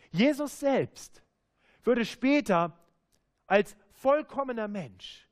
Jesus 0.10 0.60
selbst 0.60 1.22
würde 1.84 2.06
später 2.06 2.76
als 3.46 3.78
vollkommener 3.92 4.68
Mensch 4.68 5.30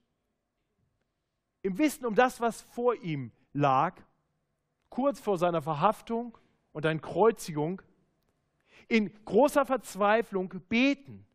im 1.63 1.79
Wissen 1.79 2.05
um 2.05 2.13
das, 2.13 2.39
was 2.39 2.61
vor 2.61 2.93
ihm 2.97 3.31
lag, 3.51 3.99
kurz 4.89 5.19
vor 5.19 5.39
seiner 5.39 5.63
Verhaftung 5.63 6.37
und 6.71 6.85
dann 6.85 7.01
Kreuzigung, 7.01 7.81
in 8.93 9.11
großer 9.25 9.65
Verzweiflung 9.65 10.49
beten. 10.69 11.25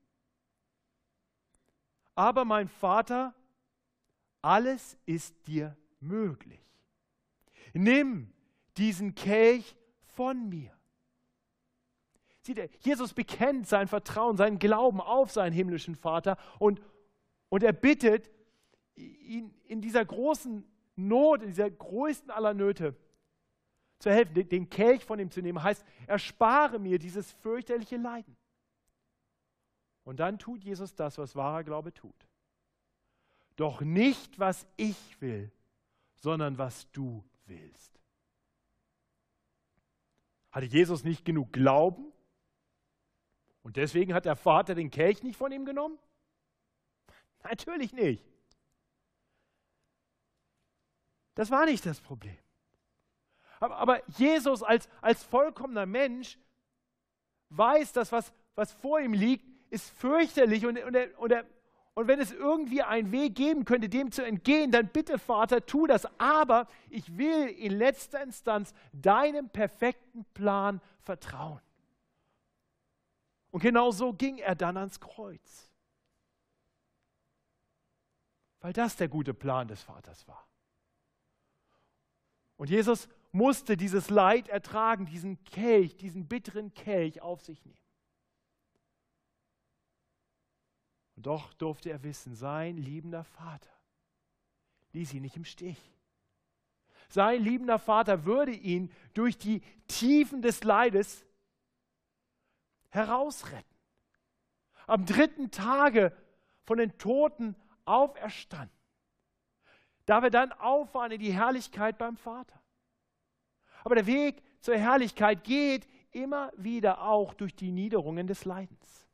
Aber 2.14 2.44
mein 2.44 2.68
Vater, 2.68 3.34
alles 4.40 4.96
ist 5.06 5.34
dir 5.48 5.76
möglich. 5.98 6.60
Nimm 7.72 8.32
diesen 8.76 9.16
Kelch 9.16 9.74
von 10.14 10.48
mir. 10.48 10.70
Sieht 12.42 12.58
er, 12.58 12.68
Jesus 12.78 13.12
bekennt 13.12 13.66
sein 13.66 13.88
Vertrauen, 13.88 14.36
seinen 14.36 14.60
Glauben 14.60 15.00
auf 15.00 15.32
seinen 15.32 15.52
himmlischen 15.52 15.96
Vater 15.96 16.36
und, 16.60 16.80
und 17.48 17.64
er 17.64 17.72
bittet 17.72 18.30
ihn 18.94 19.52
in 19.64 19.80
dieser 19.80 20.04
großen 20.04 20.64
Not, 20.94 21.42
in 21.42 21.48
dieser 21.48 21.70
größten 21.72 22.30
aller 22.30 22.54
Nöte, 22.54 22.94
zu 23.98 24.10
helfen, 24.10 24.48
den 24.48 24.70
Kelch 24.70 25.04
von 25.04 25.18
ihm 25.18 25.30
zu 25.30 25.42
nehmen, 25.42 25.62
heißt, 25.62 25.84
erspare 26.06 26.78
mir 26.78 26.98
dieses 26.98 27.30
fürchterliche 27.32 27.96
Leiden. 27.96 28.36
Und 30.04 30.20
dann 30.20 30.38
tut 30.38 30.64
Jesus 30.64 30.94
das, 30.94 31.18
was 31.18 31.36
wahrer 31.36 31.64
Glaube 31.64 31.92
tut. 31.92 32.28
Doch 33.56 33.80
nicht, 33.80 34.38
was 34.38 34.66
ich 34.76 35.20
will, 35.20 35.52
sondern 36.14 36.58
was 36.58 36.90
du 36.92 37.24
willst. 37.46 38.00
Hatte 40.50 40.66
Jesus 40.66 41.04
nicht 41.04 41.24
genug 41.24 41.52
Glauben? 41.52 42.12
Und 43.62 43.76
deswegen 43.76 44.14
hat 44.14 44.24
der 44.24 44.36
Vater 44.36 44.74
den 44.74 44.90
Kelch 44.90 45.22
nicht 45.22 45.36
von 45.36 45.52
ihm 45.52 45.64
genommen? 45.64 45.98
Natürlich 47.42 47.92
nicht. 47.92 48.24
Das 51.34 51.50
war 51.50 51.66
nicht 51.66 51.84
das 51.84 52.00
Problem. 52.00 52.38
Aber, 53.60 54.02
Jesus 54.16 54.62
als, 54.62 54.88
als 55.00 55.22
vollkommener 55.24 55.86
Mensch 55.86 56.38
weiß, 57.50 57.92
dass 57.92 58.12
was, 58.12 58.32
was 58.54 58.72
vor 58.72 59.00
ihm 59.00 59.12
liegt, 59.12 59.46
ist 59.70 59.90
fürchterlich 59.90 60.64
und, 60.66 60.78
und, 60.82 60.94
er, 60.94 61.18
und, 61.18 61.32
er, 61.32 61.44
und 61.94 62.06
wenn 62.06 62.20
es 62.20 62.32
irgendwie 62.32 62.82
einen 62.82 63.10
Weg 63.10 63.34
geben 63.34 63.64
könnte, 63.64 63.88
dem 63.88 64.12
zu 64.12 64.24
entgehen, 64.24 64.70
dann 64.70 64.88
bitte 64.88 65.18
Vater, 65.18 65.66
tu 65.66 65.86
das. 65.86 66.06
Aber 66.18 66.68
ich 66.90 67.16
will 67.18 67.48
in 67.48 67.72
letzter 67.72 68.22
Instanz 68.22 68.72
deinem 68.92 69.48
perfekten 69.50 70.24
Plan 70.34 70.80
vertrauen. 71.00 71.60
Und 73.50 73.62
genau 73.62 73.90
so 73.90 74.12
ging 74.12 74.38
er 74.38 74.54
dann 74.54 74.76
ans 74.76 75.00
Kreuz. 75.00 75.72
Weil 78.60 78.72
das 78.72 78.96
der 78.96 79.08
gute 79.08 79.34
Plan 79.34 79.68
des 79.68 79.82
Vaters 79.82 80.26
war. 80.28 80.46
Und 82.56 82.70
Jesus 82.70 83.08
musste 83.32 83.76
dieses 83.76 84.11
Leid 84.11 84.49
ertragen, 84.49 85.06
diesen 85.06 85.42
Kelch, 85.44 85.97
diesen 85.97 86.26
bitteren 86.26 86.73
Kelch 86.75 87.20
auf 87.20 87.42
sich 87.42 87.64
nehmen. 87.64 87.78
Und 91.16 91.26
doch 91.26 91.52
durfte 91.54 91.90
er 91.90 92.02
wissen, 92.02 92.35
sein 92.35 92.76
liebender 92.76 93.25
Vater 93.25 93.70
ließ 94.92 95.14
ihn 95.14 95.23
nicht 95.23 95.37
im 95.37 95.44
Stich. 95.44 95.78
Sein 97.08 97.42
liebender 97.42 97.78
Vater 97.78 98.25
würde 98.25 98.52
ihn 98.52 98.92
durch 99.14 99.38
die 99.38 99.62
Tiefen 99.87 100.42
des 100.42 100.62
Leides 100.64 101.25
herausretten. 102.90 103.64
Am 104.87 105.06
dritten 105.06 105.50
Tage 105.50 106.12
von 106.64 106.78
den 106.78 106.97
Toten 106.99 107.56
auferstanden. 107.85 108.76
Da 110.06 110.23
wir 110.23 110.30
dann 110.30 110.52
auffahren 110.52 111.12
in 111.12 111.20
die 111.20 111.32
Herrlichkeit 111.32 111.99
beim 111.99 112.16
Vater. 112.16 112.62
Aber 113.85 113.94
der 113.94 114.06
Weg 114.06 114.42
zur 114.61 114.76
Herrlichkeit 114.76 115.44
geht 115.44 115.87
immer 116.11 116.52
wieder 116.56 117.02
auch 117.02 117.35
durch 117.35 117.54
die 117.54 117.70
Niederungen 117.70 118.26
des 118.26 118.44
Leidens. 118.44 119.06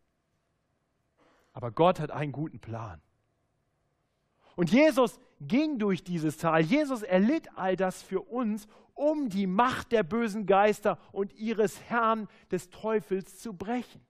Aber 1.52 1.70
Gott 1.70 2.00
hat 2.00 2.10
einen 2.10 2.32
guten 2.32 2.58
Plan. 2.58 3.00
Und 4.56 4.70
Jesus 4.70 5.18
ging 5.40 5.78
durch 5.78 6.04
dieses 6.04 6.36
Tal. 6.36 6.62
Jesus 6.62 7.02
erlitt 7.02 7.48
all 7.56 7.76
das 7.76 8.02
für 8.02 8.20
uns, 8.20 8.66
um 8.94 9.28
die 9.28 9.46
Macht 9.46 9.92
der 9.92 10.02
bösen 10.04 10.46
Geister 10.46 10.98
und 11.12 11.32
ihres 11.34 11.80
Herrn 11.82 12.28
des 12.50 12.70
Teufels 12.70 13.38
zu 13.38 13.52
brechen. 13.52 14.04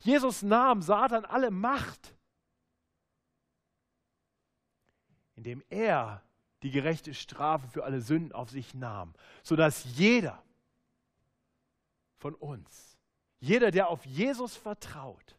Jesus 0.00 0.42
nahm 0.42 0.82
Satan 0.82 1.24
alle 1.24 1.50
Macht, 1.50 2.14
indem 5.36 5.62
er 5.68 6.22
die 6.62 6.70
gerechte 6.70 7.14
Strafe 7.14 7.68
für 7.68 7.84
alle 7.84 8.00
Sünden 8.00 8.32
auf 8.32 8.50
sich 8.50 8.74
nahm, 8.74 9.14
sodass 9.42 9.84
jeder 9.96 10.42
von 12.16 12.34
uns, 12.34 12.98
jeder, 13.38 13.70
der 13.70 13.88
auf 13.88 14.04
Jesus 14.04 14.56
vertraut, 14.56 15.38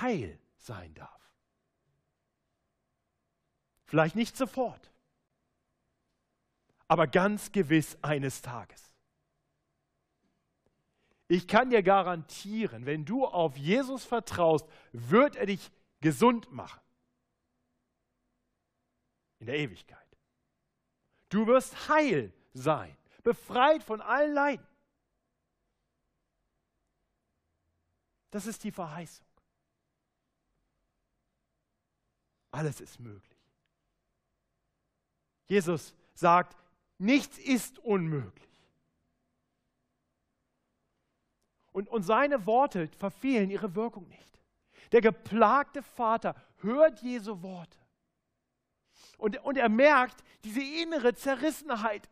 heil 0.00 0.38
sein 0.58 0.92
darf. 0.94 1.10
Vielleicht 3.86 4.16
nicht 4.16 4.36
sofort, 4.36 4.90
aber 6.88 7.06
ganz 7.06 7.52
gewiss 7.52 7.96
eines 8.02 8.42
Tages. 8.42 8.82
Ich 11.28 11.48
kann 11.48 11.70
dir 11.70 11.82
garantieren, 11.82 12.86
wenn 12.86 13.04
du 13.04 13.26
auf 13.26 13.56
Jesus 13.56 14.04
vertraust, 14.04 14.68
wird 14.92 15.36
er 15.36 15.46
dich 15.46 15.70
gesund 16.00 16.52
machen. 16.52 16.80
In 19.38 19.46
der 19.46 19.58
Ewigkeit. 19.58 19.98
Du 21.28 21.46
wirst 21.46 21.88
heil 21.88 22.32
sein, 22.54 22.96
befreit 23.22 23.82
von 23.82 24.00
allen 24.00 24.32
Leiden. 24.32 24.66
Das 28.30 28.46
ist 28.46 28.64
die 28.64 28.70
Verheißung. 28.70 29.26
Alles 32.50 32.80
ist 32.80 33.00
möglich. 33.00 33.36
Jesus 35.48 35.94
sagt, 36.14 36.56
nichts 36.98 37.38
ist 37.38 37.78
unmöglich. 37.78 38.46
Und, 41.72 41.88
und 41.88 42.02
seine 42.02 42.46
Worte 42.46 42.88
verfehlen 42.88 43.50
ihre 43.50 43.74
Wirkung 43.74 44.08
nicht. 44.08 44.40
Der 44.92 45.02
geplagte 45.02 45.82
Vater 45.82 46.34
hört 46.62 47.02
Jesu 47.02 47.42
Worte. 47.42 47.78
Und, 49.16 49.42
und 49.44 49.56
er 49.56 49.68
merkt 49.68 50.22
diese 50.44 50.62
innere 50.62 51.14
Zerrissenheit. 51.14 52.08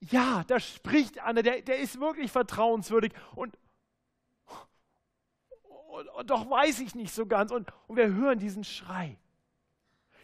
Ja, 0.00 0.44
da 0.46 0.60
spricht 0.60 1.18
einer, 1.18 1.42
der, 1.42 1.62
der 1.62 1.78
ist 1.78 2.00
wirklich 2.00 2.30
vertrauenswürdig. 2.30 3.12
Und, 3.34 3.58
und, 5.88 6.08
und 6.08 6.30
doch 6.30 6.48
weiß 6.48 6.80
ich 6.80 6.94
nicht 6.94 7.12
so 7.12 7.26
ganz. 7.26 7.50
Und, 7.50 7.72
und 7.86 7.96
wir 7.96 8.08
hören 8.08 8.38
diesen 8.38 8.64
Schrei 8.64 9.18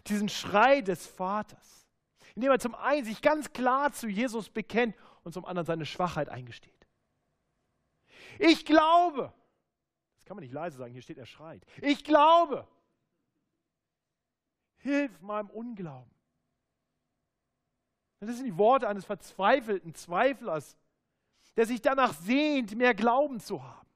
diesen 0.08 0.28
Schrei 0.28 0.80
des 0.80 1.06
Vaters, 1.06 1.86
indem 2.34 2.50
er 2.50 2.58
zum 2.58 2.74
einen 2.74 3.04
sich 3.04 3.22
ganz 3.22 3.52
klar 3.52 3.92
zu 3.92 4.08
Jesus 4.08 4.48
bekennt 4.48 4.96
und 5.22 5.32
zum 5.32 5.44
anderen 5.44 5.66
seine 5.66 5.86
Schwachheit 5.86 6.28
eingesteht. 6.28 6.72
Ich 8.38 8.64
glaube, 8.64 9.32
das 10.16 10.24
kann 10.24 10.36
man 10.36 10.42
nicht 10.42 10.52
leise 10.52 10.78
sagen, 10.78 10.92
hier 10.92 11.02
steht, 11.02 11.18
er 11.18 11.26
schreit. 11.26 11.64
Ich 11.80 12.04
glaube, 12.04 12.66
hilf 14.82 15.20
meinem 15.20 15.50
Unglauben. 15.50 16.10
Das 18.20 18.36
sind 18.36 18.46
die 18.46 18.56
Worte 18.56 18.88
eines 18.88 19.04
verzweifelten 19.04 19.94
Zweiflers, 19.94 20.76
der 21.56 21.66
sich 21.66 21.80
danach 21.80 22.14
sehnt, 22.14 22.76
mehr 22.76 22.94
Glauben 22.94 23.40
zu 23.40 23.62
haben. 23.62 23.88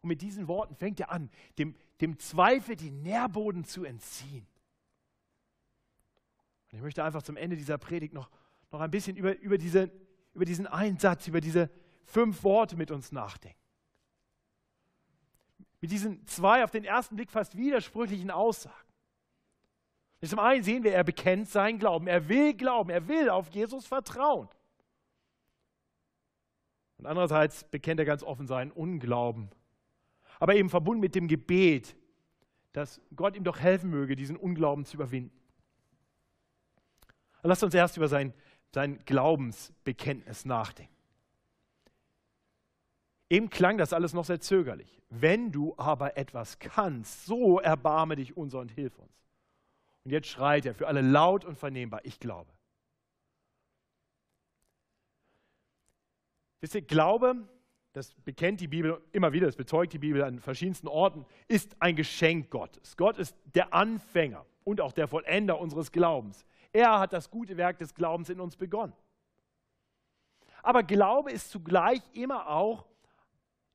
Und 0.00 0.08
mit 0.08 0.20
diesen 0.20 0.48
Worten 0.48 0.74
fängt 0.74 1.00
er 1.00 1.10
an, 1.10 1.30
dem, 1.58 1.74
dem 2.00 2.18
Zweifel 2.18 2.76
den 2.76 3.02
Nährboden 3.02 3.64
zu 3.64 3.84
entziehen. 3.84 4.46
Und 6.70 6.76
ich 6.78 6.82
möchte 6.82 7.04
einfach 7.04 7.22
zum 7.22 7.36
Ende 7.36 7.56
dieser 7.56 7.78
Predigt 7.78 8.12
noch, 8.12 8.30
noch 8.70 8.80
ein 8.80 8.90
bisschen 8.90 9.16
über, 9.16 9.38
über, 9.38 9.58
diese, 9.58 9.90
über 10.34 10.44
diesen 10.44 10.66
Einsatz, 10.66 11.28
über 11.28 11.40
diese 11.40 11.70
fünf 12.04 12.42
Worte 12.42 12.76
mit 12.76 12.90
uns 12.90 13.12
nachdenken. 13.12 13.61
Mit 15.82 15.90
diesen 15.90 16.26
zwei 16.26 16.64
auf 16.64 16.70
den 16.70 16.84
ersten 16.84 17.16
Blick 17.16 17.30
fast 17.30 17.58
widersprüchlichen 17.58 18.30
Aussagen. 18.30 18.74
Zum 20.24 20.38
einen 20.38 20.62
sehen 20.62 20.84
wir, 20.84 20.94
er 20.94 21.04
bekennt 21.04 21.48
seinen 21.48 21.78
Glauben, 21.78 22.06
er 22.06 22.28
will 22.28 22.54
glauben, 22.54 22.88
er 22.88 23.08
will 23.08 23.28
auf 23.28 23.50
Jesus 23.50 23.86
vertrauen. 23.86 24.48
Und 26.96 27.06
andererseits 27.06 27.64
bekennt 27.64 28.00
er 28.00 28.06
ganz 28.06 28.22
offen 28.22 28.46
seinen 28.46 28.70
Unglauben 28.70 29.50
aber 30.42 30.56
eben 30.56 30.70
verbunden 30.70 31.00
mit 31.00 31.14
dem 31.14 31.28
Gebet, 31.28 31.94
dass 32.72 33.00
Gott 33.14 33.36
ihm 33.36 33.44
doch 33.44 33.60
helfen 33.60 33.90
möge, 33.90 34.16
diesen 34.16 34.36
Unglauben 34.36 34.84
zu 34.84 34.96
überwinden. 34.96 35.40
Lasst 37.44 37.62
uns 37.62 37.74
erst 37.74 37.96
über 37.96 38.08
sein, 38.08 38.34
sein 38.74 38.98
Glaubensbekenntnis 39.04 40.44
nachdenken. 40.44 40.91
Eben 43.32 43.48
klang 43.48 43.78
das 43.78 43.94
alles 43.94 44.12
noch 44.12 44.26
sehr 44.26 44.40
zögerlich. 44.40 45.00
Wenn 45.08 45.52
du 45.52 45.74
aber 45.78 46.18
etwas 46.18 46.58
kannst, 46.58 47.24
so 47.24 47.60
erbarme 47.60 48.16
dich 48.16 48.36
unser 48.36 48.58
und 48.58 48.70
hilf 48.70 48.98
uns. 48.98 49.30
Und 50.04 50.10
jetzt 50.10 50.28
schreit 50.28 50.66
er 50.66 50.74
für 50.74 50.86
alle 50.86 51.00
laut 51.00 51.46
und 51.46 51.56
vernehmbar, 51.56 52.00
ich 52.04 52.20
glaube. 52.20 52.52
Wisst 56.60 56.74
ihr, 56.74 56.82
Glaube 56.82 57.48
das 57.92 58.14
bekennt 58.24 58.60
die 58.60 58.68
Bibel 58.68 59.02
immer 59.12 59.32
wieder, 59.32 59.46
das 59.46 59.56
bezeugt 59.56 59.92
die 59.92 59.98
Bibel 59.98 60.22
an 60.22 60.38
verschiedensten 60.38 60.88
Orten, 60.88 61.26
ist 61.46 61.76
ein 61.80 61.94
Geschenk 61.94 62.50
Gottes. 62.50 62.96
Gott 62.96 63.18
ist 63.18 63.36
der 63.54 63.74
Anfänger 63.74 64.46
und 64.64 64.80
auch 64.80 64.92
der 64.92 65.08
Vollender 65.08 65.58
unseres 65.58 65.92
Glaubens. 65.92 66.46
Er 66.72 66.98
hat 66.98 67.12
das 67.12 67.30
gute 67.30 67.56
Werk 67.56 67.78
des 67.78 67.94
Glaubens 67.94 68.30
in 68.30 68.40
uns 68.40 68.56
begonnen. 68.56 68.94
Aber 70.62 70.82
Glaube 70.82 71.32
ist 71.32 71.50
zugleich 71.50 72.00
immer 72.14 72.48
auch 72.48 72.86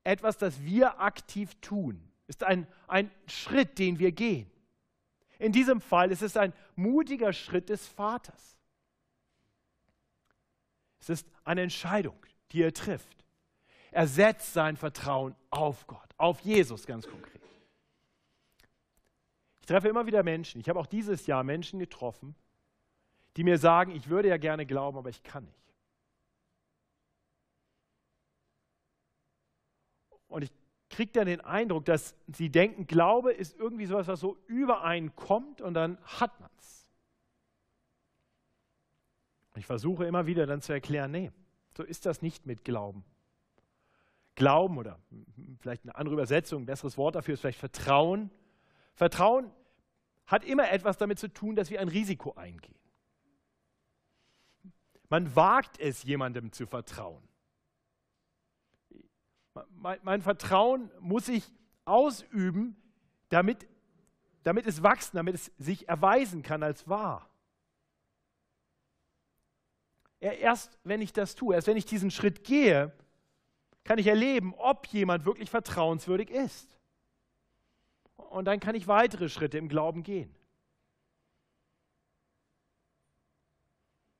etwas, 0.04 0.38
das 0.38 0.62
wir 0.62 1.00
aktiv 1.00 1.54
tun. 1.60 2.02
Ist 2.26 2.44
ein, 2.44 2.66
ein 2.86 3.10
Schritt, 3.26 3.78
den 3.78 3.98
wir 3.98 4.12
gehen. 4.12 4.50
In 5.38 5.52
diesem 5.52 5.80
Fall 5.80 6.10
ist 6.10 6.22
es 6.22 6.36
ein 6.36 6.52
mutiger 6.76 7.32
Schritt 7.32 7.68
des 7.68 7.86
Vaters. 7.86 8.56
Es 11.00 11.08
ist 11.08 11.28
eine 11.44 11.62
Entscheidung, 11.62 12.16
die 12.52 12.62
er 12.62 12.74
trifft. 12.74 13.24
Er 13.90 14.06
setzt 14.06 14.52
sein 14.52 14.76
Vertrauen 14.76 15.34
auf 15.50 15.86
Gott, 15.86 16.14
auf 16.18 16.40
Jesus 16.40 16.86
ganz 16.86 17.06
konkret. 17.06 17.40
Ich 19.60 19.66
treffe 19.66 19.88
immer 19.88 20.06
wieder 20.06 20.22
Menschen, 20.22 20.60
ich 20.60 20.68
habe 20.68 20.80
auch 20.80 20.86
dieses 20.86 21.26
Jahr 21.26 21.44
Menschen 21.44 21.78
getroffen, 21.78 22.34
die 23.36 23.44
mir 23.44 23.58
sagen, 23.58 23.94
ich 23.94 24.08
würde 24.08 24.28
ja 24.28 24.36
gerne 24.36 24.66
glauben, 24.66 24.98
aber 24.98 25.10
ich 25.10 25.22
kann 25.22 25.44
nicht. 25.44 25.67
Und 30.28 30.42
ich 30.42 30.52
kriege 30.90 31.12
dann 31.12 31.26
den 31.26 31.40
Eindruck, 31.40 31.84
dass 31.84 32.14
sie 32.26 32.50
denken, 32.50 32.86
Glaube 32.86 33.32
ist 33.32 33.58
irgendwie 33.58 33.86
sowas, 33.86 34.06
was 34.06 34.20
so 34.20 34.38
über 34.46 34.82
einen 34.82 35.14
kommt 35.16 35.60
und 35.60 35.74
dann 35.74 35.98
hat 36.04 36.38
man 36.40 36.50
es. 36.58 36.88
Ich 39.56 39.66
versuche 39.66 40.06
immer 40.06 40.26
wieder 40.26 40.46
dann 40.46 40.62
zu 40.62 40.72
erklären, 40.72 41.10
nee, 41.10 41.32
so 41.76 41.82
ist 41.82 42.06
das 42.06 42.22
nicht 42.22 42.46
mit 42.46 42.64
Glauben. 42.64 43.04
Glauben 44.34 44.78
oder 44.78 45.00
vielleicht 45.58 45.82
eine 45.82 45.96
andere 45.96 46.14
Übersetzung, 46.14 46.62
ein 46.62 46.66
besseres 46.66 46.96
Wort 46.96 47.16
dafür 47.16 47.34
ist 47.34 47.40
vielleicht 47.40 47.58
Vertrauen. 47.58 48.30
Vertrauen 48.94 49.50
hat 50.26 50.44
immer 50.44 50.70
etwas 50.70 50.96
damit 50.96 51.18
zu 51.18 51.32
tun, 51.32 51.56
dass 51.56 51.70
wir 51.70 51.80
ein 51.80 51.88
Risiko 51.88 52.34
eingehen. 52.34 52.78
Man 55.08 55.34
wagt 55.34 55.80
es, 55.80 56.02
jemandem 56.02 56.52
zu 56.52 56.66
vertrauen. 56.66 57.27
Mein, 59.70 59.98
mein 60.02 60.22
Vertrauen 60.22 60.90
muss 61.00 61.28
ich 61.28 61.44
ausüben, 61.84 62.76
damit, 63.28 63.66
damit 64.42 64.66
es 64.66 64.82
wachsen, 64.82 65.16
damit 65.16 65.34
es 65.34 65.52
sich 65.58 65.88
erweisen 65.88 66.42
kann 66.42 66.62
als 66.62 66.88
wahr. 66.88 67.28
Erst 70.20 70.78
wenn 70.82 71.00
ich 71.00 71.12
das 71.12 71.34
tue, 71.34 71.54
erst 71.54 71.68
wenn 71.68 71.76
ich 71.76 71.86
diesen 71.86 72.10
Schritt 72.10 72.42
gehe, 72.42 72.92
kann 73.84 73.98
ich 73.98 74.06
erleben, 74.06 74.54
ob 74.54 74.86
jemand 74.88 75.24
wirklich 75.24 75.48
vertrauenswürdig 75.48 76.30
ist. 76.30 76.78
Und 78.16 78.44
dann 78.44 78.60
kann 78.60 78.74
ich 78.74 78.88
weitere 78.88 79.28
Schritte 79.28 79.58
im 79.58 79.68
Glauben 79.68 80.02
gehen. 80.02 80.34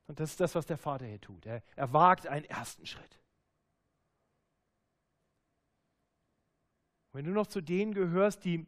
Und 0.06 0.20
das 0.20 0.30
ist 0.30 0.40
das, 0.40 0.54
was 0.54 0.64
der 0.64 0.78
Vater 0.78 1.04
hier 1.04 1.20
tut. 1.20 1.44
Er, 1.44 1.62
er 1.76 1.92
wagt 1.92 2.26
einen 2.26 2.46
ersten 2.46 2.86
Schritt. 2.86 3.20
Wenn 7.12 7.24
du 7.24 7.30
noch 7.32 7.46
zu 7.46 7.60
denen 7.60 7.94
gehörst, 7.94 8.44
die, 8.44 8.66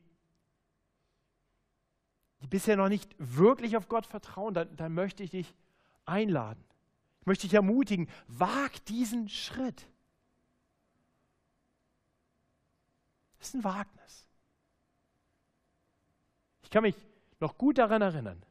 die 2.40 2.46
bisher 2.46 2.76
noch 2.76 2.88
nicht 2.88 3.14
wirklich 3.18 3.76
auf 3.76 3.88
Gott 3.88 4.06
vertrauen, 4.06 4.54
dann, 4.54 4.76
dann 4.76 4.94
möchte 4.94 5.22
ich 5.22 5.30
dich 5.30 5.54
einladen. 6.04 6.64
Ich 7.20 7.26
möchte 7.26 7.46
dich 7.46 7.54
ermutigen, 7.54 8.08
wag 8.28 8.70
diesen 8.86 9.28
Schritt. 9.28 9.86
Das 13.38 13.48
ist 13.48 13.54
ein 13.54 13.64
Wagnis. 13.64 14.26
Ich 16.62 16.70
kann 16.70 16.82
mich 16.82 16.96
noch 17.40 17.58
gut 17.58 17.78
daran 17.78 18.02
erinnern, 18.02 18.42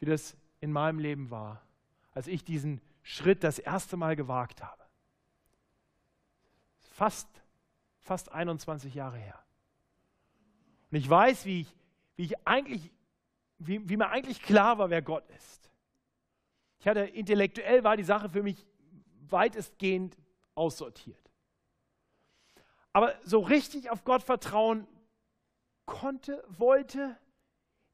wie 0.00 0.06
das 0.06 0.36
in 0.60 0.72
meinem 0.72 0.98
Leben 0.98 1.30
war, 1.30 1.62
als 2.12 2.26
ich 2.26 2.44
diesen 2.44 2.80
Schritt 3.02 3.44
das 3.44 3.58
erste 3.58 3.96
Mal 3.96 4.16
gewagt 4.16 4.62
habe. 4.62 4.82
Fast, 6.92 7.28
fast 8.08 8.32
21 8.32 8.94
Jahre 8.94 9.18
her. 9.18 9.38
Und 10.90 10.96
ich 10.96 11.08
weiß, 11.08 11.44
wie 11.44 11.60
ich, 11.60 11.76
wie 12.16 12.24
ich 12.24 12.46
eigentlich, 12.46 12.90
wie, 13.58 13.86
wie 13.88 13.96
mir 13.96 14.08
eigentlich 14.08 14.42
klar 14.42 14.78
war, 14.78 14.90
wer 14.90 15.02
Gott 15.02 15.28
ist. 15.36 15.70
Ich 16.80 16.88
hatte 16.88 17.00
intellektuell 17.00 17.84
war 17.84 17.96
die 17.96 18.04
Sache 18.04 18.30
für 18.30 18.42
mich 18.42 18.66
weitestgehend 19.28 20.16
aussortiert. 20.54 21.30
Aber 22.92 23.14
so 23.24 23.40
richtig 23.40 23.90
auf 23.90 24.04
Gott 24.04 24.22
vertrauen 24.22 24.86
konnte, 25.84 26.42
wollte 26.48 27.16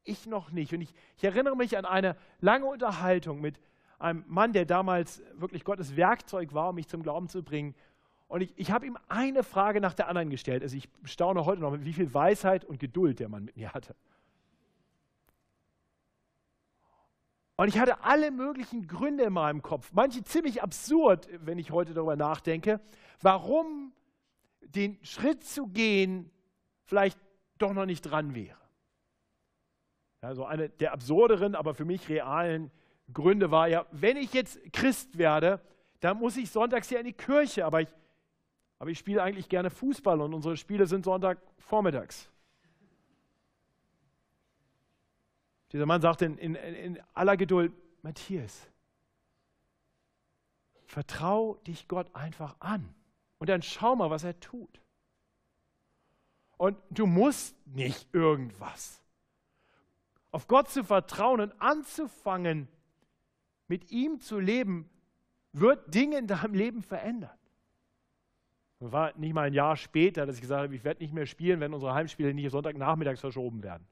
ich 0.05 0.27
noch 0.27 0.50
nicht. 0.53 0.72
Und 0.72 0.83
ich, 0.83 0.94
ich 1.16 1.24
erinnere 1.24 1.57
mich 1.57 1.77
an 1.77 1.85
eine 1.85 2.16
lange 2.40 2.66
Unterhaltung 2.66 3.40
mit 3.40 3.61
einem 3.98 4.24
Mann, 4.29 4.53
der 4.53 4.64
damals 4.64 5.22
wirklich 5.33 5.64
Gottes 5.64 5.96
Werkzeug 5.96 6.55
war, 6.55 6.68
um 6.68 6.77
mich 6.77 6.88
zum 6.88 7.03
Glauben 7.03 7.29
zu 7.29 7.42
bringen. 7.42 7.74
Und 8.28 8.40
ich, 8.40 8.52
ich 8.56 8.70
habe 8.70 8.87
ihm 8.87 8.98
eine 9.08 9.42
Frage 9.42 9.80
nach 9.80 9.94
der 9.94 10.08
anderen 10.08 10.30
gestellt. 10.30 10.62
Also 10.62 10.76
ich 10.76 10.88
staune 11.04 11.44
heute 11.44 11.60
noch, 11.60 11.78
wie 11.80 11.92
viel 11.92 12.12
Weisheit 12.12 12.64
und 12.64 12.78
Geduld 12.78 13.20
der 13.20 13.28
Mann 13.28 13.44
mit 13.44 13.56
mir 13.56 13.72
hatte. 13.72 13.94
Und 17.56 17.68
ich 17.68 17.78
hatte 17.78 18.02
alle 18.02 18.30
möglichen 18.30 18.88
Gründe 18.88 19.24
in 19.24 19.32
meinem 19.32 19.62
Kopf, 19.62 19.92
manche 19.92 20.24
ziemlich 20.24 20.62
absurd, 20.62 21.28
wenn 21.44 21.58
ich 21.58 21.70
heute 21.70 21.94
darüber 21.94 22.16
nachdenke, 22.16 22.80
warum 23.22 23.92
den 24.60 24.98
Schritt 25.04 25.44
zu 25.44 25.68
gehen 25.68 26.30
vielleicht 26.82 27.18
doch 27.58 27.72
noch 27.72 27.87
nicht 27.87 28.02
dran 28.02 28.34
wäre. 28.34 28.58
Also 30.20 30.44
eine 30.44 30.68
der 30.68 30.92
absurderen, 30.92 31.54
aber 31.54 31.74
für 31.74 31.84
mich 31.84 32.08
realen 32.08 32.70
Gründe 33.12 33.50
war 33.50 33.68
ja, 33.68 33.87
wenn 33.92 34.16
ich 34.16 34.32
jetzt 34.32 34.58
Christ 34.72 35.18
werde, 35.18 35.60
dann 36.00 36.18
muss 36.18 36.37
ich 36.37 36.50
sonntags 36.50 36.90
ja 36.90 36.98
in 36.98 37.06
die 37.06 37.12
Kirche, 37.12 37.64
aber 37.64 37.82
ich, 37.82 37.88
aber 38.78 38.90
ich 38.90 38.98
spiele 38.98 39.22
eigentlich 39.22 39.48
gerne 39.48 39.70
Fußball 39.70 40.20
und 40.20 40.34
unsere 40.34 40.56
Spiele 40.56 40.87
sind 40.87 41.04
Sonntagvormittags. 41.04 42.28
Dieser 45.72 45.87
Mann 45.87 46.00
sagt 46.00 46.22
in, 46.22 46.38
in, 46.38 46.54
in 46.54 47.00
aller 47.14 47.37
Geduld, 47.37 47.72
Matthias, 48.02 48.68
vertrau 50.87 51.54
dich 51.66 51.88
Gott 51.88 52.14
einfach 52.14 52.56
an 52.60 52.94
und 53.38 53.48
dann 53.48 53.62
schau 53.62 53.96
mal, 53.96 54.10
was 54.10 54.24
er 54.24 54.38
tut. 54.38 54.80
Und 56.56 56.78
du 56.90 57.06
musst 57.06 57.56
nicht 57.66 58.08
irgendwas. 58.14 59.02
Auf 60.30 60.46
Gott 60.46 60.68
zu 60.68 60.84
vertrauen 60.84 61.40
und 61.40 61.60
anzufangen, 61.60 62.68
mit 63.66 63.90
ihm 63.90 64.20
zu 64.20 64.38
leben, 64.38 64.88
wird 65.52 65.94
Dinge 65.94 66.18
in 66.18 66.26
deinem 66.26 66.54
Leben 66.54 66.82
verändern. 66.82 67.37
Das 68.84 68.92
war 68.92 69.16
nicht 69.16 69.32
mal 69.32 69.46
ein 69.46 69.54
Jahr 69.54 69.78
später, 69.78 70.26
dass 70.26 70.34
ich 70.34 70.42
gesagt 70.42 70.64
habe, 70.64 70.76
ich 70.76 70.84
werde 70.84 71.02
nicht 71.02 71.14
mehr 71.14 71.24
spielen, 71.24 71.58
wenn 71.58 71.72
unsere 71.72 71.94
Heimspiele 71.94 72.34
nicht 72.34 72.50
Sonntagnachmittags 72.50 73.18
verschoben 73.18 73.62
werden. 73.62 73.86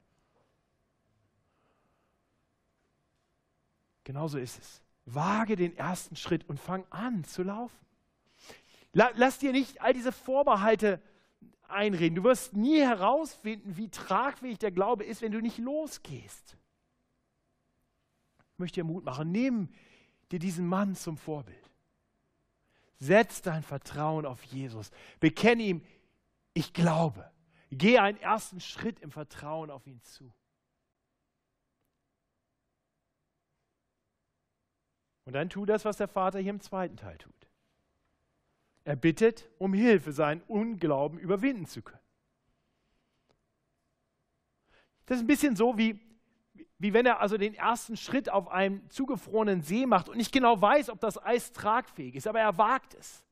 Genauso 4.03 4.37
ist 4.37 4.59
es. 4.59 4.83
Wage 5.05 5.55
den 5.55 5.75
ersten 5.75 6.15
Schritt 6.15 6.47
und 6.47 6.59
fang 6.59 6.85
an 6.91 7.23
zu 7.23 7.41
laufen. 7.41 7.75
Lass 8.91 9.39
dir 9.39 9.51
nicht 9.51 9.81
all 9.81 9.93
diese 9.93 10.11
Vorbehalte 10.11 11.01
einreden. 11.67 12.13
Du 12.13 12.23
wirst 12.23 12.55
nie 12.55 12.79
herausfinden, 12.79 13.75
wie 13.75 13.89
tragfähig 13.89 14.59
der 14.59 14.69
Glaube 14.69 15.05
ist, 15.05 15.23
wenn 15.23 15.31
du 15.31 15.41
nicht 15.41 15.57
losgehst. 15.57 16.55
Ich 18.51 18.59
möchte 18.59 18.81
dir 18.81 18.83
Mut 18.83 19.03
machen. 19.03 19.31
Nimm 19.31 19.69
dir 20.29 20.37
diesen 20.37 20.67
Mann 20.67 20.93
zum 20.93 21.17
Vorbild. 21.17 21.62
Setz 23.03 23.41
dein 23.41 23.63
Vertrauen 23.63 24.25
auf 24.25 24.43
Jesus. 24.45 24.89
Bekenne 25.19 25.63
ihm, 25.63 25.85
ich 26.53 26.73
glaube. 26.73 27.29
Geh 27.69 27.99
einen 27.99 28.17
ersten 28.19 28.61
Schritt 28.61 28.99
im 29.01 29.11
Vertrauen 29.11 29.69
auf 29.69 29.85
ihn 29.87 30.01
zu. 30.03 30.33
Und 35.25 35.33
dann 35.33 35.49
tu 35.49 35.65
das, 35.65 35.83
was 35.83 35.97
der 35.97 36.07
Vater 36.07 36.39
hier 36.39 36.51
im 36.51 36.61
zweiten 36.61 36.95
Teil 36.95 37.17
tut. 37.17 37.33
Er 38.85 38.95
bittet 38.95 39.49
um 39.57 39.73
Hilfe, 39.73 40.13
seinen 40.13 40.41
Unglauben 40.43 41.19
überwinden 41.19 41.65
zu 41.65 41.81
können. 41.81 41.99
Das 45.05 45.17
ist 45.17 45.23
ein 45.23 45.27
bisschen 45.27 45.57
so, 45.57 45.77
wie, 45.77 45.99
wie 46.83 46.93
wenn 46.93 47.05
er 47.05 47.21
also 47.21 47.37
den 47.37 47.53
ersten 47.53 47.95
Schritt 47.95 48.29
auf 48.29 48.49
einem 48.49 48.89
zugefrorenen 48.89 49.61
See 49.61 49.85
macht 49.85 50.09
und 50.09 50.17
nicht 50.17 50.33
genau 50.33 50.61
weiß, 50.61 50.89
ob 50.89 50.99
das 50.99 51.17
Eis 51.17 51.53
tragfähig 51.53 52.13
ist, 52.15 52.27
aber 52.27 52.41
er 52.41 52.57
wagt 52.57 52.93
es. 52.95 53.23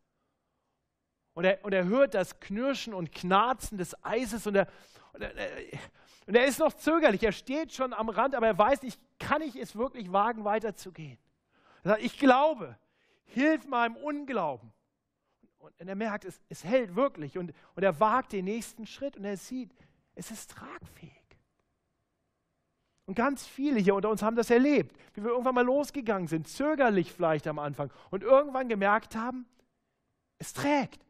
Und 1.33 1.43
er, 1.43 1.59
und 1.65 1.73
er 1.73 1.83
hört 1.83 2.13
das 2.13 2.39
Knirschen 2.39 2.93
und 2.93 3.11
Knarzen 3.11 3.77
des 3.77 4.01
Eises 4.05 4.47
und 4.47 4.55
er, 4.55 4.67
und, 5.11 5.21
er, 5.21 5.33
und 6.27 6.35
er 6.35 6.45
ist 6.45 6.59
noch 6.59 6.71
zögerlich. 6.71 7.23
Er 7.23 7.33
steht 7.33 7.73
schon 7.73 7.91
am 7.91 8.07
Rand, 8.07 8.35
aber 8.35 8.47
er 8.47 8.57
weiß 8.57 8.83
nicht, 8.83 8.97
kann 9.19 9.41
ich 9.41 9.57
es 9.57 9.75
wirklich 9.75 10.13
wagen, 10.13 10.45
weiterzugehen? 10.45 11.17
Er 11.83 11.91
sagt, 11.91 12.03
ich 12.03 12.17
glaube, 12.17 12.77
hilf 13.25 13.67
meinem 13.67 13.97
Unglauben. 13.97 14.71
Und 15.57 15.89
er 15.89 15.95
merkt, 15.95 16.23
es, 16.23 16.39
es 16.47 16.63
hält 16.63 16.95
wirklich 16.95 17.37
und, 17.37 17.53
und 17.75 17.83
er 17.83 17.99
wagt 17.99 18.31
den 18.31 18.45
nächsten 18.45 18.87
Schritt 18.87 19.17
und 19.17 19.25
er 19.25 19.35
sieht, 19.35 19.75
es 20.15 20.31
ist 20.31 20.51
tragfähig. 20.51 21.20
Und 23.11 23.15
ganz 23.15 23.45
viele 23.45 23.77
hier 23.77 23.93
unter 23.93 24.09
uns 24.09 24.21
haben 24.21 24.37
das 24.37 24.49
erlebt, 24.49 24.95
wie 25.13 25.21
wir 25.21 25.31
irgendwann 25.31 25.53
mal 25.53 25.65
losgegangen 25.65 26.29
sind, 26.29 26.47
zögerlich 26.47 27.11
vielleicht 27.11 27.45
am 27.45 27.59
Anfang 27.59 27.91
und 28.09 28.23
irgendwann 28.23 28.69
gemerkt 28.69 29.17
haben, 29.17 29.45
es 30.37 30.53
trägt. 30.53 31.05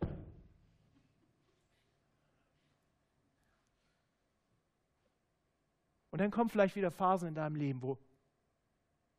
Und 6.09 6.19
dann 6.19 6.31
kommen 6.31 6.49
vielleicht 6.49 6.75
wieder 6.75 6.89
Phasen 6.89 7.27
in 7.27 7.35
deinem 7.35 7.55
Leben, 7.55 7.83
wo, 7.83 7.99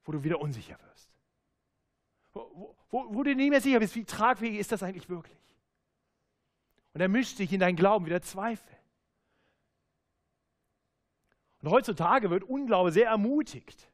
wo 0.03 0.11
du 0.11 0.25
wieder 0.25 0.41
unsicher 0.41 0.77
wirst 0.89 1.09
wo, 2.33 2.75
wo, 2.91 3.15
wo 3.15 3.23
du 3.23 3.33
nicht 3.33 3.51
mehr 3.51 3.61
sicher 3.61 3.79
bist, 3.79 3.95
wie 3.95 4.05
tragfähig 4.05 4.59
ist 4.59 4.73
das 4.73 4.83
eigentlich 4.83 5.09
wirklich. 5.09 5.39
Und 6.95 7.01
er 7.01 7.07
mischt 7.07 7.37
sich 7.37 7.53
in 7.53 7.61
deinen 7.61 7.77
Glauben 7.77 8.07
wieder 8.07 8.23
Zweifel. 8.23 8.77
Und 11.63 11.71
heutzutage 11.71 12.31
wird 12.31 12.45
Unglaube 12.45 12.91
sehr 12.91 13.07
ermutigt. 13.07 13.89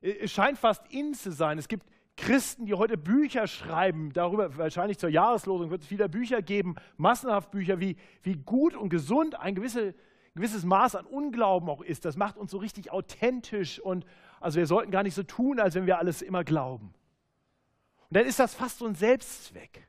Es 0.00 0.32
scheint 0.32 0.58
fast 0.58 0.84
in 0.92 1.14
zu 1.14 1.32
sein. 1.32 1.58
Es 1.58 1.68
gibt 1.68 1.86
Christen, 2.16 2.66
die 2.66 2.74
heute 2.74 2.96
Bücher 2.96 3.46
schreiben, 3.46 4.12
darüber, 4.12 4.56
wahrscheinlich 4.56 4.98
zur 4.98 5.10
Jahreslosung 5.10 5.70
wird 5.70 5.82
es 5.82 5.90
wieder 5.90 6.08
Bücher 6.08 6.42
geben, 6.42 6.76
massenhaft 6.96 7.50
Bücher, 7.50 7.78
wie, 7.78 7.96
wie 8.22 8.36
gut 8.36 8.74
und 8.74 8.88
gesund 8.88 9.38
ein 9.38 9.54
gewisse, 9.54 9.94
gewisses 10.34 10.64
Maß 10.64 10.96
an 10.96 11.06
Unglauben 11.06 11.68
auch 11.68 11.82
ist. 11.82 12.04
Das 12.04 12.16
macht 12.16 12.36
uns 12.36 12.50
so 12.50 12.58
richtig 12.58 12.90
authentisch 12.90 13.78
und 13.78 14.06
also 14.40 14.58
wir 14.58 14.66
sollten 14.66 14.90
gar 14.90 15.02
nicht 15.02 15.14
so 15.14 15.22
tun, 15.22 15.60
als 15.60 15.74
wenn 15.74 15.86
wir 15.86 15.98
alles 15.98 16.22
immer 16.22 16.42
glauben. 16.42 16.94
Und 18.08 18.16
dann 18.16 18.26
ist 18.26 18.38
das 18.38 18.54
fast 18.54 18.78
so 18.78 18.86
ein 18.86 18.94
Selbstzweck. 18.94 19.86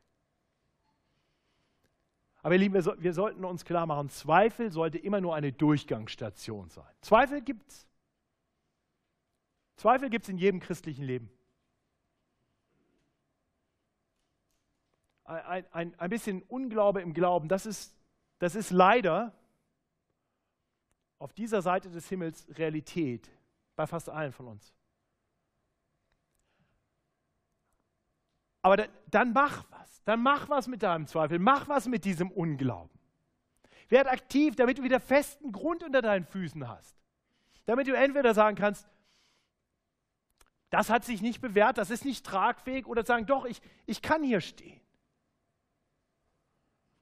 Aber 2.48 2.56
ihr 2.56 2.60
Lieben, 2.60 2.76
wir, 2.76 2.82
so, 2.82 2.94
wir 2.98 3.14
sollten 3.14 3.44
uns 3.44 3.66
klar 3.66 3.86
machen, 3.86 4.08
Zweifel 4.08 4.72
sollte 4.72 4.98
immer 4.98 5.20
nur 5.20 5.36
eine 5.36 5.52
Durchgangsstation 5.52 6.70
sein. 6.70 6.88
Zweifel 7.02 7.42
gibt 7.42 7.70
es. 7.70 7.86
Zweifel 9.76 10.10
gibt 10.10 10.24
es 10.24 10.30
in 10.30 10.38
jedem 10.38 10.62
christlichen 10.62 11.04
Leben. 11.04 11.30
Ein, 15.26 15.66
ein, 15.74 16.00
ein 16.00 16.10
bisschen 16.10 16.42
Unglaube 16.44 17.02
im 17.02 17.14
Glauben, 17.14 17.50
das 17.50 17.66
ist, 17.66 17.94
das 18.40 18.56
ist 18.56 18.72
leider 18.72 19.34
auf 21.20 21.34
dieser 21.34 21.62
Seite 21.62 21.90
des 21.90 22.08
Himmels 22.08 22.48
Realität 22.58 23.30
bei 23.76 23.86
fast 23.86 24.08
allen 24.08 24.32
von 24.32 24.48
uns. 24.48 24.74
Aber 28.68 28.76
dann, 28.76 28.90
dann 29.10 29.32
mach 29.32 29.64
was. 29.72 30.04
Dann 30.04 30.22
mach 30.22 30.50
was 30.50 30.68
mit 30.68 30.84
deinem 30.84 31.08
Zweifel. 31.08 31.40
Mach 31.40 31.70
was 31.70 31.88
mit 31.88 32.04
diesem 32.04 32.30
Unglauben. 32.30 33.00
Werd 33.88 34.08
aktiv, 34.08 34.58
damit 34.58 34.80
du 34.80 34.84
wieder 34.84 35.00
festen 35.00 35.54
Grund 35.54 35.84
unter 35.84 36.02
deinen 36.02 36.26
Füßen 36.26 36.68
hast. 36.68 36.98
Damit 37.66 37.88
du 37.88 37.96
entweder 37.96 38.34
sagen 38.34 38.58
kannst, 38.58 38.86
das 40.70 40.90
hat 40.90 41.06
sich 41.06 41.22
nicht 41.22 41.40
bewährt, 41.40 41.78
das 41.78 41.90
ist 41.90 42.04
nicht 42.04 42.26
tragfähig, 42.26 42.88
oder 42.88 43.06
sagen, 43.06 43.26
doch, 43.26 43.46
ich, 43.46 43.62
ich 43.86 44.02
kann 44.02 44.22
hier 44.22 44.42
stehen. 44.42 44.82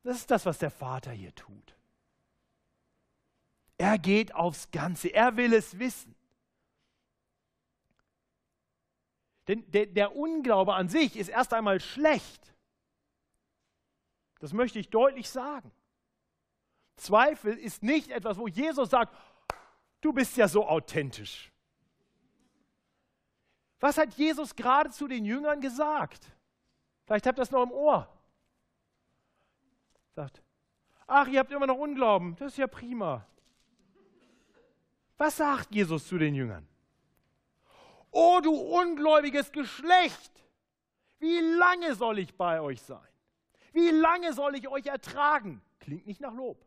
Das 0.03 0.17
ist 0.17 0.29
das, 0.29 0.45
was 0.45 0.59
der 0.59 0.69
Vater 0.69 1.09
hier 1.09 1.33
tut. 1.33 1.75
Er 3.79 3.97
geht 3.97 4.35
aufs 4.35 4.69
Ganze, 4.69 5.07
er 5.07 5.35
will 5.35 5.51
es 5.51 5.79
wissen. 5.79 6.15
Denn 9.47 9.69
der, 9.71 9.85
der 9.85 10.15
Unglaube 10.15 10.73
an 10.73 10.89
sich 10.89 11.15
ist 11.15 11.29
erst 11.29 11.53
einmal 11.53 11.79
schlecht. 11.79 12.53
Das 14.39 14.53
möchte 14.53 14.79
ich 14.79 14.89
deutlich 14.89 15.29
sagen. 15.29 15.71
Zweifel 16.95 17.57
ist 17.57 17.83
nicht 17.83 18.09
etwas, 18.09 18.37
wo 18.37 18.47
Jesus 18.47 18.89
sagt, 18.89 19.15
du 20.01 20.13
bist 20.13 20.37
ja 20.37 20.47
so 20.47 20.67
authentisch. 20.67 21.51
Was 23.79 23.97
hat 23.97 24.13
Jesus 24.13 24.55
gerade 24.55 24.89
zu 24.89 25.07
den 25.07 25.25
Jüngern 25.25 25.61
gesagt? 25.61 26.31
Vielleicht 27.05 27.27
habt 27.27 27.37
ihr 27.37 27.41
das 27.41 27.51
noch 27.51 27.63
im 27.63 27.71
Ohr. 27.71 28.09
Sagt, 30.15 30.41
ach, 31.05 31.27
ihr 31.27 31.39
habt 31.39 31.51
immer 31.51 31.67
noch 31.67 31.77
Unglauben, 31.77 32.35
das 32.37 32.53
ist 32.53 32.57
ja 32.57 32.67
prima. 32.67 33.27
Was 35.17 35.37
sagt 35.37 35.73
Jesus 35.73 36.07
zu 36.07 36.17
den 36.17 36.33
Jüngern? 36.33 36.67
Oh, 38.17 38.39
du 38.41 38.53
ungläubiges 38.53 39.51
Geschlecht, 39.51 40.31
wie 41.19 41.37
lange 41.37 41.95
soll 41.95 42.19
ich 42.19 42.33
bei 42.33 42.61
euch 42.61 42.81
sein? 42.81 43.05
Wie 43.73 43.89
lange 43.89 44.31
soll 44.31 44.55
ich 44.55 44.69
euch 44.69 44.85
ertragen? 44.85 45.61
Klingt 45.81 46.07
nicht 46.07 46.21
nach 46.21 46.33
Lob. 46.33 46.65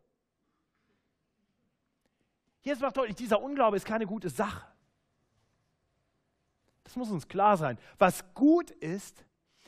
Jesus 2.60 2.82
macht 2.82 2.98
deutlich, 2.98 3.16
dieser 3.16 3.40
Unglaube 3.40 3.78
ist 3.78 3.86
keine 3.86 4.04
gute 4.04 4.28
Sache. 4.28 4.70
Das 6.84 6.96
muss 6.96 7.10
uns 7.10 7.26
klar 7.26 7.56
sein. 7.56 7.78
Was 7.96 8.22
gut 8.34 8.70
ist, 8.70 9.24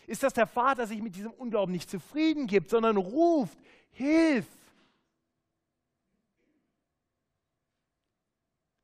ist, 0.06 0.22
dass 0.22 0.34
der 0.34 0.46
Vater 0.46 0.86
sich 0.86 1.00
mit 1.00 1.16
diesem 1.16 1.32
Unglauben 1.32 1.72
nicht 1.72 1.88
zufrieden 1.88 2.46
gibt, 2.46 2.68
sondern 2.68 2.98
ruft, 2.98 3.58
hilf. 3.88 4.46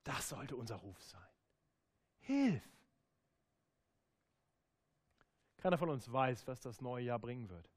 Das 0.02 0.30
sollte 0.30 0.56
unser 0.56 0.76
Ruf 0.76 1.02
sein. 1.02 1.20
Hilf. 2.20 2.62
Keiner 5.58 5.78
von 5.78 5.90
uns 5.90 6.10
weiß, 6.12 6.46
was 6.46 6.60
das 6.60 6.80
neue 6.80 7.04
Jahr 7.04 7.18
bringen 7.18 7.48
wird. 7.48 7.68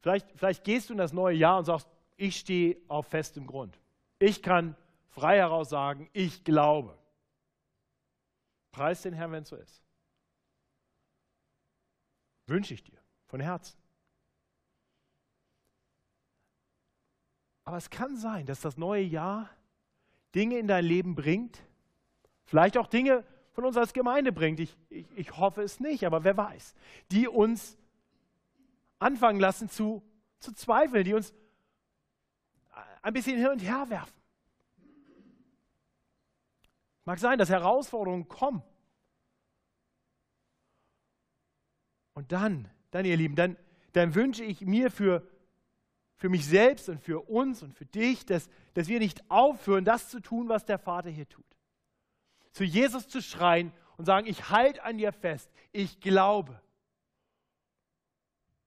Vielleicht, 0.00 0.30
vielleicht 0.34 0.64
gehst 0.64 0.88
du 0.88 0.94
in 0.94 0.98
das 0.98 1.12
neue 1.12 1.36
Jahr 1.36 1.58
und 1.58 1.64
sagst, 1.64 1.88
ich 2.16 2.36
stehe 2.36 2.76
auf 2.88 3.06
festem 3.06 3.46
Grund. 3.46 3.78
Ich 4.18 4.42
kann 4.42 4.76
frei 5.08 5.36
heraus 5.36 5.70
sagen, 5.70 6.08
ich 6.12 6.44
glaube. 6.44 6.98
Preis 8.72 9.02
den 9.02 9.12
Herrn, 9.12 9.32
wenn 9.32 9.42
es 9.42 9.48
so 9.48 9.56
ist. 9.56 9.82
Wünsche 12.46 12.74
ich 12.74 12.82
dir 12.82 12.98
von 13.26 13.40
Herzen. 13.40 13.78
Aber 17.64 17.76
es 17.76 17.90
kann 17.90 18.16
sein, 18.16 18.46
dass 18.46 18.60
das 18.60 18.78
neue 18.78 19.02
Jahr 19.02 19.50
Dinge 20.34 20.58
in 20.58 20.68
dein 20.68 20.84
Leben 20.84 21.14
bringt, 21.14 21.62
vielleicht 22.44 22.78
auch 22.78 22.86
Dinge 22.86 23.24
von 23.58 23.64
uns 23.64 23.76
als 23.76 23.92
Gemeinde 23.92 24.30
bringt. 24.30 24.60
Ich, 24.60 24.76
ich, 24.88 25.04
ich 25.16 25.36
hoffe 25.36 25.62
es 25.62 25.80
nicht, 25.80 26.06
aber 26.06 26.22
wer 26.22 26.36
weiß, 26.36 26.76
die 27.10 27.26
uns 27.26 27.76
anfangen 29.00 29.40
lassen 29.40 29.68
zu, 29.68 30.00
zu 30.38 30.52
zweifeln, 30.52 31.02
die 31.02 31.12
uns 31.12 31.34
ein 33.02 33.12
bisschen 33.12 33.36
hin 33.36 33.48
und 33.48 33.58
her 33.58 33.84
werfen. 33.88 34.14
Mag 37.04 37.18
sein, 37.18 37.36
dass 37.36 37.48
Herausforderungen 37.48 38.28
kommen. 38.28 38.62
Und 42.14 42.30
dann, 42.30 42.70
dann 42.92 43.04
ihr 43.04 43.16
Lieben, 43.16 43.34
dann, 43.34 43.56
dann 43.92 44.14
wünsche 44.14 44.44
ich 44.44 44.60
mir 44.60 44.92
für, 44.92 45.28
für 46.14 46.28
mich 46.28 46.46
selbst 46.46 46.88
und 46.88 47.00
für 47.00 47.28
uns 47.28 47.64
und 47.64 47.74
für 47.74 47.86
dich, 47.86 48.24
dass, 48.24 48.48
dass 48.74 48.86
wir 48.86 49.00
nicht 49.00 49.28
aufhören, 49.28 49.84
das 49.84 50.10
zu 50.10 50.20
tun, 50.20 50.48
was 50.48 50.64
der 50.64 50.78
Vater 50.78 51.10
hier 51.10 51.28
tut. 51.28 51.47
Zu 52.52 52.64
Jesus 52.64 53.08
zu 53.08 53.22
schreien 53.22 53.72
und 53.96 54.04
sagen, 54.04 54.26
ich 54.26 54.50
halte 54.50 54.82
an 54.82 54.98
dir 54.98 55.12
fest, 55.12 55.50
ich 55.72 56.00
glaube. 56.00 56.60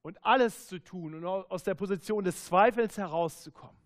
Und 0.02 0.24
alles 0.24 0.66
zu 0.66 0.78
tun 0.78 1.14
und 1.14 1.24
aus 1.24 1.62
der 1.62 1.74
Position 1.74 2.24
des 2.24 2.44
Zweifels 2.44 2.98
herauszukommen. 2.98 3.76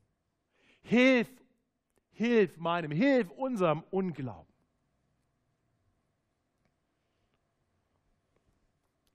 Hilf, 0.82 1.28
hilf 2.12 2.56
meinem, 2.56 2.90
hilf 2.90 3.30
unserem 3.30 3.82
Unglauben. 3.90 4.52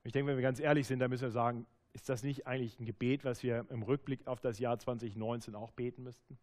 Ich 0.04 0.12
denke, 0.12 0.30
wenn 0.30 0.38
wir 0.38 0.44
ganz 0.44 0.60
ehrlich 0.60 0.88
sind, 0.88 1.00
dann 1.00 1.10
müssen 1.10 1.24
wir 1.24 1.32
sagen, 1.32 1.66
ist 1.94 2.10
das 2.10 2.24
nicht 2.24 2.48
eigentlich 2.48 2.80
ein 2.80 2.86
Gebet, 2.86 3.24
was 3.24 3.44
wir 3.44 3.66
im 3.70 3.84
Rückblick 3.84 4.28
auf 4.28 4.40
das 4.40 4.60
Jahr 4.60 4.80
2019 4.80 5.56
auch 5.56 5.72
beten 5.72 6.04
müssten? 6.04 6.38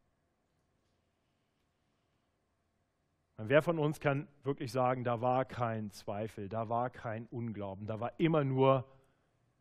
Und 3.38 3.48
wer 3.48 3.62
von 3.62 3.79
uns 3.79 4.01
kann 4.01 4.27
wirklich 4.42 4.72
sagen, 4.72 5.05
da 5.05 5.20
war 5.20 5.44
kein 5.44 5.92
Zweifel, 5.92 6.48
da 6.48 6.68
war 6.68 6.90
kein 6.90 7.27
Unglauben, 7.27 7.87
da 7.87 8.01
war 8.01 8.18
immer 8.18 8.42
nur 8.42 8.85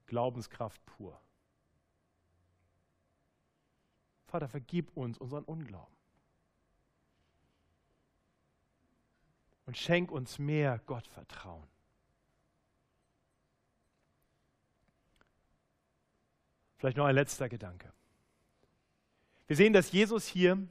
Glaubenskraft 0.08 0.84
pur? 0.88 1.22
Vater, 4.26 4.48
vergib 4.48 4.98
uns 4.98 5.20
unseren 5.20 5.44
Unglauben. 5.44 5.96
Und 9.68 9.78
schenk 9.78 10.12
uns 10.12 10.40
mehr 10.40 10.80
Gottvertrauen. 10.80 11.68
Vielleicht 16.78 16.98
noch 16.98 17.06
ein 17.06 17.16
letzter 17.16 17.48
Gedanke. 17.48 17.94
Wir 19.46 19.56
sehen, 19.56 19.74
dass 19.74 19.92
Jesus 19.92 20.26
hier, 20.26 20.68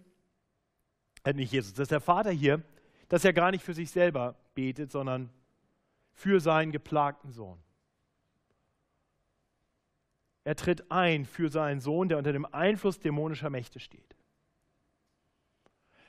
äh 1.23 1.33
nicht 1.35 1.53
Jesus, 1.53 1.73
dass 1.73 1.88
der 1.88 2.01
Vater 2.01 2.31
hier, 2.31 2.64
dass 3.09 3.25
er 3.25 3.33
gar 3.33 3.51
nicht 3.51 3.64
für 3.64 3.75
sich 3.75 3.90
selber 3.90 4.37
betet, 4.55 4.90
sondern 4.90 5.31
für 6.12 6.40
seinen 6.40 6.73
geplagten 6.73 7.31
Sohn. 7.31 7.62
Er 10.45 10.57
tritt 10.57 10.90
ein 10.90 11.25
für 11.25 11.51
seinen 11.51 11.81
Sohn, 11.81 12.09
der 12.09 12.19
unter 12.19 12.33
dem 12.33 12.47
Einfluss 12.47 13.01
dämonischer 13.01 13.51
Mächte 13.51 13.81
steht. 13.81 14.16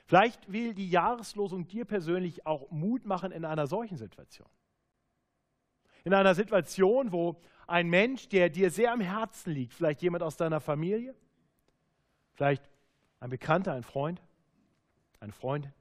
Vielleicht 0.06 0.50
will 0.50 0.74
die 0.74 0.88
Jahreslosung 0.88 1.66
dir 1.66 1.84
persönlich 1.84 2.46
auch 2.46 2.70
Mut 2.70 3.04
machen 3.04 3.30
in 3.30 3.44
einer 3.44 3.66
solchen 3.66 3.98
Situation. 3.98 4.48
In 6.04 6.14
einer 6.14 6.34
Situation, 6.34 7.12
wo 7.12 7.40
ein 7.66 7.88
Mensch, 7.90 8.28
der 8.28 8.48
dir 8.48 8.70
sehr 8.70 8.92
am 8.92 9.00
Herzen 9.00 9.52
liegt, 9.52 9.74
vielleicht 9.74 10.00
jemand 10.00 10.22
aus 10.22 10.36
deiner 10.36 10.60
Familie, 10.60 11.14
vielleicht 12.32 12.70
ein 13.20 13.28
Bekannter, 13.28 13.74
ein 13.74 13.82
Freund, 13.82 14.22
eine 15.20 15.32
Freundin, 15.32 15.74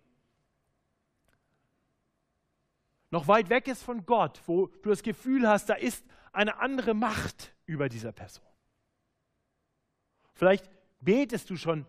noch 3.09 3.27
weit 3.27 3.49
weg 3.49 3.67
ist 3.67 3.83
von 3.83 4.05
Gott, 4.05 4.41
wo 4.45 4.67
du 4.67 4.89
das 4.89 5.03
Gefühl 5.03 5.47
hast, 5.47 5.69
da 5.69 5.73
ist 5.73 6.05
eine 6.33 6.59
andere 6.59 6.93
Macht 6.93 7.55
über 7.65 7.89
dieser 7.89 8.11
Person. 8.11 8.45
Vielleicht 10.33 10.69
betest 10.99 11.49
du 11.49 11.55
schon 11.55 11.85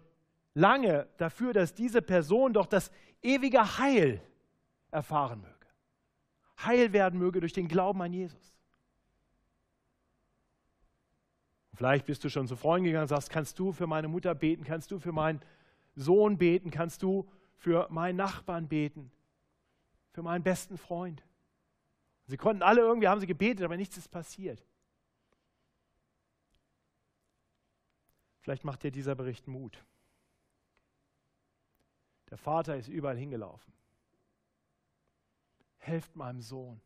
lange 0.55 1.09
dafür, 1.19 1.53
dass 1.53 1.75
diese 1.75 2.03
Person 2.03 2.53
doch 2.53 2.67
das 2.67 2.91
ewige 3.23 3.79
Heil 3.79 4.23
erfahren 4.91 5.41
möge. 5.41 5.55
Heil 6.65 6.93
werden 6.93 7.19
möge 7.19 7.41
durch 7.41 7.53
den 7.53 7.69
Glauben 7.69 8.01
an 8.03 8.13
Jesus. 8.13 8.55
Vielleicht 11.75 12.07
bist 12.07 12.25
du 12.25 12.29
schon 12.29 12.49
zu 12.49 12.57
Freunden 12.57 12.87
gegangen 12.87 13.03
und 13.03 13.09
sagst, 13.09 13.31
kannst 13.31 13.59
du 13.59 13.71
für 13.71 13.87
meine 13.87 14.09
Mutter 14.09 14.35
beten, 14.35 14.65
kannst 14.65 14.91
du 14.91 14.99
für 14.99 15.13
meinen 15.13 15.41
Sohn 15.95 16.37
beten, 16.37 16.73
kannst 16.73 17.03
du 17.03 17.29
für 17.57 17.87
meinen 17.91 18.17
Nachbarn 18.17 18.67
beten, 18.67 19.13
für 20.19 20.25
meinen 20.25 20.43
besten 20.43 20.77
Freund. 20.77 21.25
Sie 22.27 22.37
konnten 22.37 22.65
alle 22.65 22.81
irgendwie, 22.81 23.07
haben 23.07 23.21
sie 23.21 23.29
gebetet, 23.29 23.65
aber 23.65 23.77
nichts 23.77 23.97
ist 23.97 24.09
passiert. 24.09 24.67
Vielleicht 28.41 28.65
macht 28.65 28.83
dir 28.83 28.91
dieser 28.91 29.15
Bericht 29.15 29.47
Mut. 29.47 29.85
Der 32.31 32.37
Vater 32.37 32.77
ist 32.77 32.89
überall 32.89 33.17
hingelaufen. 33.17 33.73
Helft 35.77 36.17
meinem 36.17 36.41
Sohn. 36.41 36.81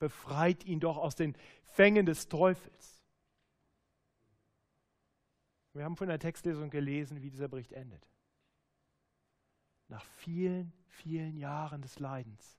Befreit 0.00 0.64
ihn 0.64 0.80
doch 0.80 0.96
aus 0.96 1.14
den 1.14 1.36
Fängen 1.62 2.06
des 2.06 2.26
Teufels. 2.26 3.04
Wir 5.74 5.84
haben 5.84 5.96
von 5.96 6.08
der 6.08 6.18
Textlesung 6.18 6.70
gelesen, 6.70 7.22
wie 7.22 7.30
dieser 7.30 7.46
Bericht 7.46 7.70
endet. 7.70 8.04
Nach 9.92 10.04
vielen, 10.16 10.72
vielen 10.88 11.36
Jahren 11.36 11.82
des 11.82 11.98
Leidens 11.98 12.58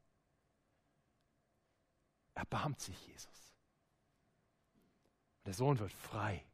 erbarmt 2.36 2.80
sich 2.80 3.08
Jesus. 3.08 3.56
Der 5.44 5.56
Sohn 5.56 5.80
wird 5.80 5.92
frei. 5.92 6.46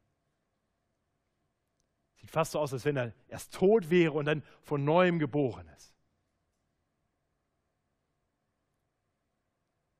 Sieht 2.14 2.30
fast 2.30 2.52
so 2.52 2.60
aus, 2.60 2.72
als 2.72 2.86
wenn 2.86 2.96
er 2.96 3.12
erst 3.28 3.52
tot 3.52 3.90
wäre 3.90 4.12
und 4.12 4.24
dann 4.24 4.42
von 4.62 4.82
neuem 4.82 5.18
geboren 5.18 5.68
ist. 5.68 5.92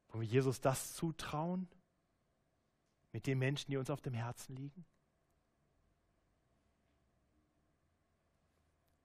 Wollen 0.08 0.22
wir 0.22 0.28
Jesus 0.28 0.62
das 0.62 0.94
zutrauen 0.94 1.68
mit 3.12 3.26
den 3.26 3.38
Menschen, 3.38 3.70
die 3.70 3.76
uns 3.76 3.90
auf 3.90 4.00
dem 4.00 4.14
Herzen 4.14 4.56
liegen? 4.56 4.86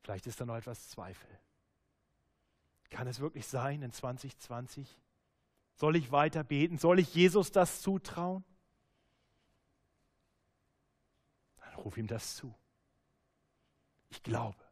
Vielleicht 0.03 0.25
ist 0.25 0.39
da 0.39 0.45
noch 0.45 0.55
etwas 0.55 0.87
Zweifel. 0.87 1.37
Kann 2.95 3.07
es 3.07 3.19
wirklich 3.19 3.45
sein 3.45 3.81
in 3.81 3.91
2020? 3.91 4.87
Soll 5.73 5.97
ich 5.97 6.13
weiter 6.13 6.45
beten? 6.45 6.77
Soll 6.77 6.99
ich 6.99 7.13
Jesus 7.13 7.51
das 7.51 7.81
zutrauen? 7.81 8.45
Dann 11.57 11.73
ruf 11.73 11.97
ihm 11.97 12.07
das 12.07 12.37
zu. 12.37 12.55
Ich 14.11 14.23
glaube. 14.23 14.63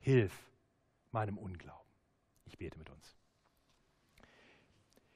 Hilf 0.00 0.34
meinem 1.12 1.38
Unglauben. 1.38 1.90
Ich 2.44 2.58
bete 2.58 2.76
mit 2.76 2.90
uns. 2.90 3.16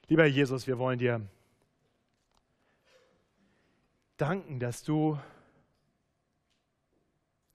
Lieber 0.07 0.25
Jesus, 0.25 0.65
wir 0.65 0.79
wollen 0.79 0.97
dir 0.97 1.29
danken, 4.17 4.59
dass 4.59 4.81
du 4.81 5.19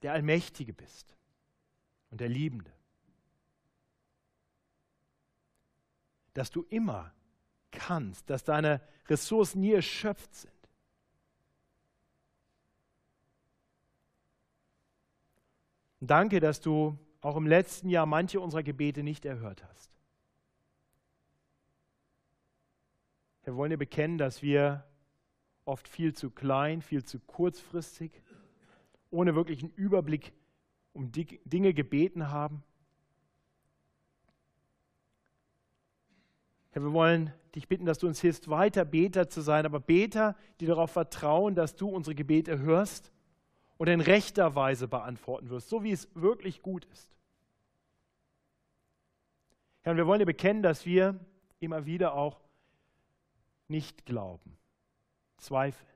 der 0.03 0.13
Allmächtige 0.13 0.73
bist 0.73 1.17
und 2.11 2.21
der 2.21 2.29
Liebende. 2.29 2.73
Dass 6.37 6.51
du 6.51 6.67
immer 6.69 7.15
kannst, 7.71 8.29
dass 8.29 8.45
deine 8.45 8.83
Ressourcen 9.09 9.61
nie 9.61 9.73
erschöpft 9.73 10.35
sind. 10.35 10.53
Und 16.01 16.11
danke, 16.11 16.41
dass 16.41 16.61
du 16.61 16.99
auch 17.23 17.37
im 17.37 17.47
letzten 17.47 17.89
Jahr 17.89 18.05
manche 18.05 18.39
unserer 18.39 18.63
Gebete 18.63 19.03
nicht 19.03 19.25
erhört 19.25 19.65
hast. 19.65 19.91
Wir 23.45 23.57
wollen 23.57 23.71
dir 23.71 23.79
bekennen, 23.79 24.19
dass 24.19 24.43
wir 24.43 24.85
oft 25.65 25.89
viel 25.89 26.13
zu 26.13 26.31
klein, 26.31 26.83
viel 26.83 27.03
zu 27.03 27.19
kurzfristig, 27.19 28.13
ohne 29.11 29.35
wirklichen 29.35 29.71
Überblick 29.71 30.35
um 30.93 31.13
Dinge 31.13 31.73
gebeten 31.73 32.31
haben. 32.31 32.63
Herr, 36.77 36.83
wir 36.83 36.93
wollen 36.93 37.33
dich 37.55 37.69
bitten, 37.69 37.87
dass 37.87 38.01
du 38.01 38.07
uns 38.07 38.21
hilfst, 38.21 38.51
weiter 38.51 38.85
Beter 38.85 39.31
zu 39.31 39.41
sein, 39.41 39.65
aber 39.65 39.81
Beter, 39.81 40.37
die 40.61 40.67
darauf 40.67 40.91
vertrauen, 40.91 41.55
dass 41.55 41.75
du 41.75 41.89
unsere 41.89 42.15
Gebete 42.15 42.59
hörst 42.59 43.11
und 43.79 43.89
in 43.89 44.03
rechter 44.03 44.55
Weise 44.55 44.87
beantworten 44.87 45.49
wirst, 45.49 45.71
so 45.71 45.85
wie 45.85 45.91
es 45.91 46.07
wirklich 46.15 46.61
gut 46.61 46.85
ist. 46.93 47.17
Herr, 49.81 49.97
wir 49.97 50.07
wollen 50.07 50.19
dir 50.19 50.27
bekennen, 50.27 50.63
dass 50.63 50.85
wir 50.85 51.19
immer 51.61 51.87
wieder 51.87 52.13
auch 52.13 52.43
nicht 53.69 54.05
glauben, 54.05 54.59
zweifeln. 55.39 55.89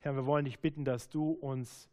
Herr, 0.00 0.14
wir 0.14 0.26
wollen 0.26 0.44
dich 0.44 0.58
bitten, 0.58 0.84
dass 0.84 1.08
du 1.08 1.30
uns 1.30 1.88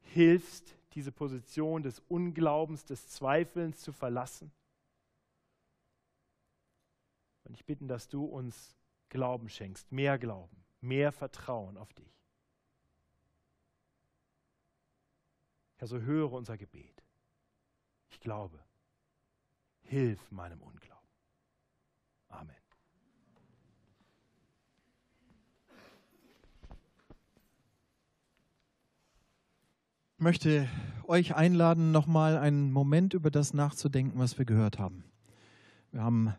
hilfst, 0.00 0.74
diese 0.94 1.12
Position 1.12 1.82
des 1.82 2.02
Unglaubens, 2.08 2.86
des 2.86 3.08
Zweifelns 3.08 3.82
zu 3.82 3.92
verlassen. 3.92 4.50
Und 7.44 7.54
ich 7.54 7.64
bitten, 7.64 7.88
dass 7.88 8.08
du 8.08 8.24
uns 8.24 8.76
Glauben 9.08 9.48
schenkst, 9.48 9.92
mehr 9.92 10.18
Glauben, 10.18 10.64
mehr 10.80 11.12
Vertrauen 11.12 11.76
auf 11.76 11.92
dich. 11.92 12.14
Herr, 15.76 15.88
so 15.88 16.00
höre 16.00 16.32
unser 16.32 16.56
Gebet. 16.56 17.04
Ich 18.08 18.20
glaube, 18.20 18.58
hilf 19.82 20.30
meinem 20.30 20.60
Unglauben. 20.62 21.08
Amen. 22.28 22.56
Ich 30.16 30.20
möchte 30.20 30.68
euch 31.06 31.34
einladen, 31.34 31.92
nochmal 31.92 32.38
einen 32.38 32.72
Moment 32.72 33.12
über 33.12 33.30
das 33.30 33.52
nachzudenken, 33.52 34.18
was 34.18 34.38
wir 34.38 34.46
gehört 34.46 34.78
haben. 34.78 35.04
Wir 35.90 36.02
haben 36.02 36.34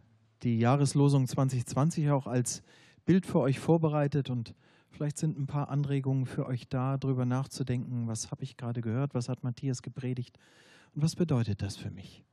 die 0.45 0.59
Jahreslosung 0.59 1.27
2020 1.27 2.11
auch 2.11 2.27
als 2.27 2.61
Bild 3.03 3.25
für 3.25 3.39
euch 3.39 3.59
vorbereitet 3.59 4.29
und 4.29 4.53
vielleicht 4.91 5.17
sind 5.17 5.39
ein 5.39 5.47
paar 5.47 5.69
Anregungen 5.69 6.27
für 6.27 6.45
euch 6.45 6.69
da, 6.69 6.97
darüber 6.97 7.25
nachzudenken, 7.25 8.07
was 8.07 8.29
habe 8.29 8.43
ich 8.43 8.55
gerade 8.55 8.81
gehört, 8.81 9.15
was 9.15 9.27
hat 9.27 9.43
Matthias 9.43 9.81
gepredigt 9.81 10.37
und 10.93 11.01
was 11.01 11.15
bedeutet 11.15 11.63
das 11.63 11.75
für 11.75 11.89
mich. 11.89 12.23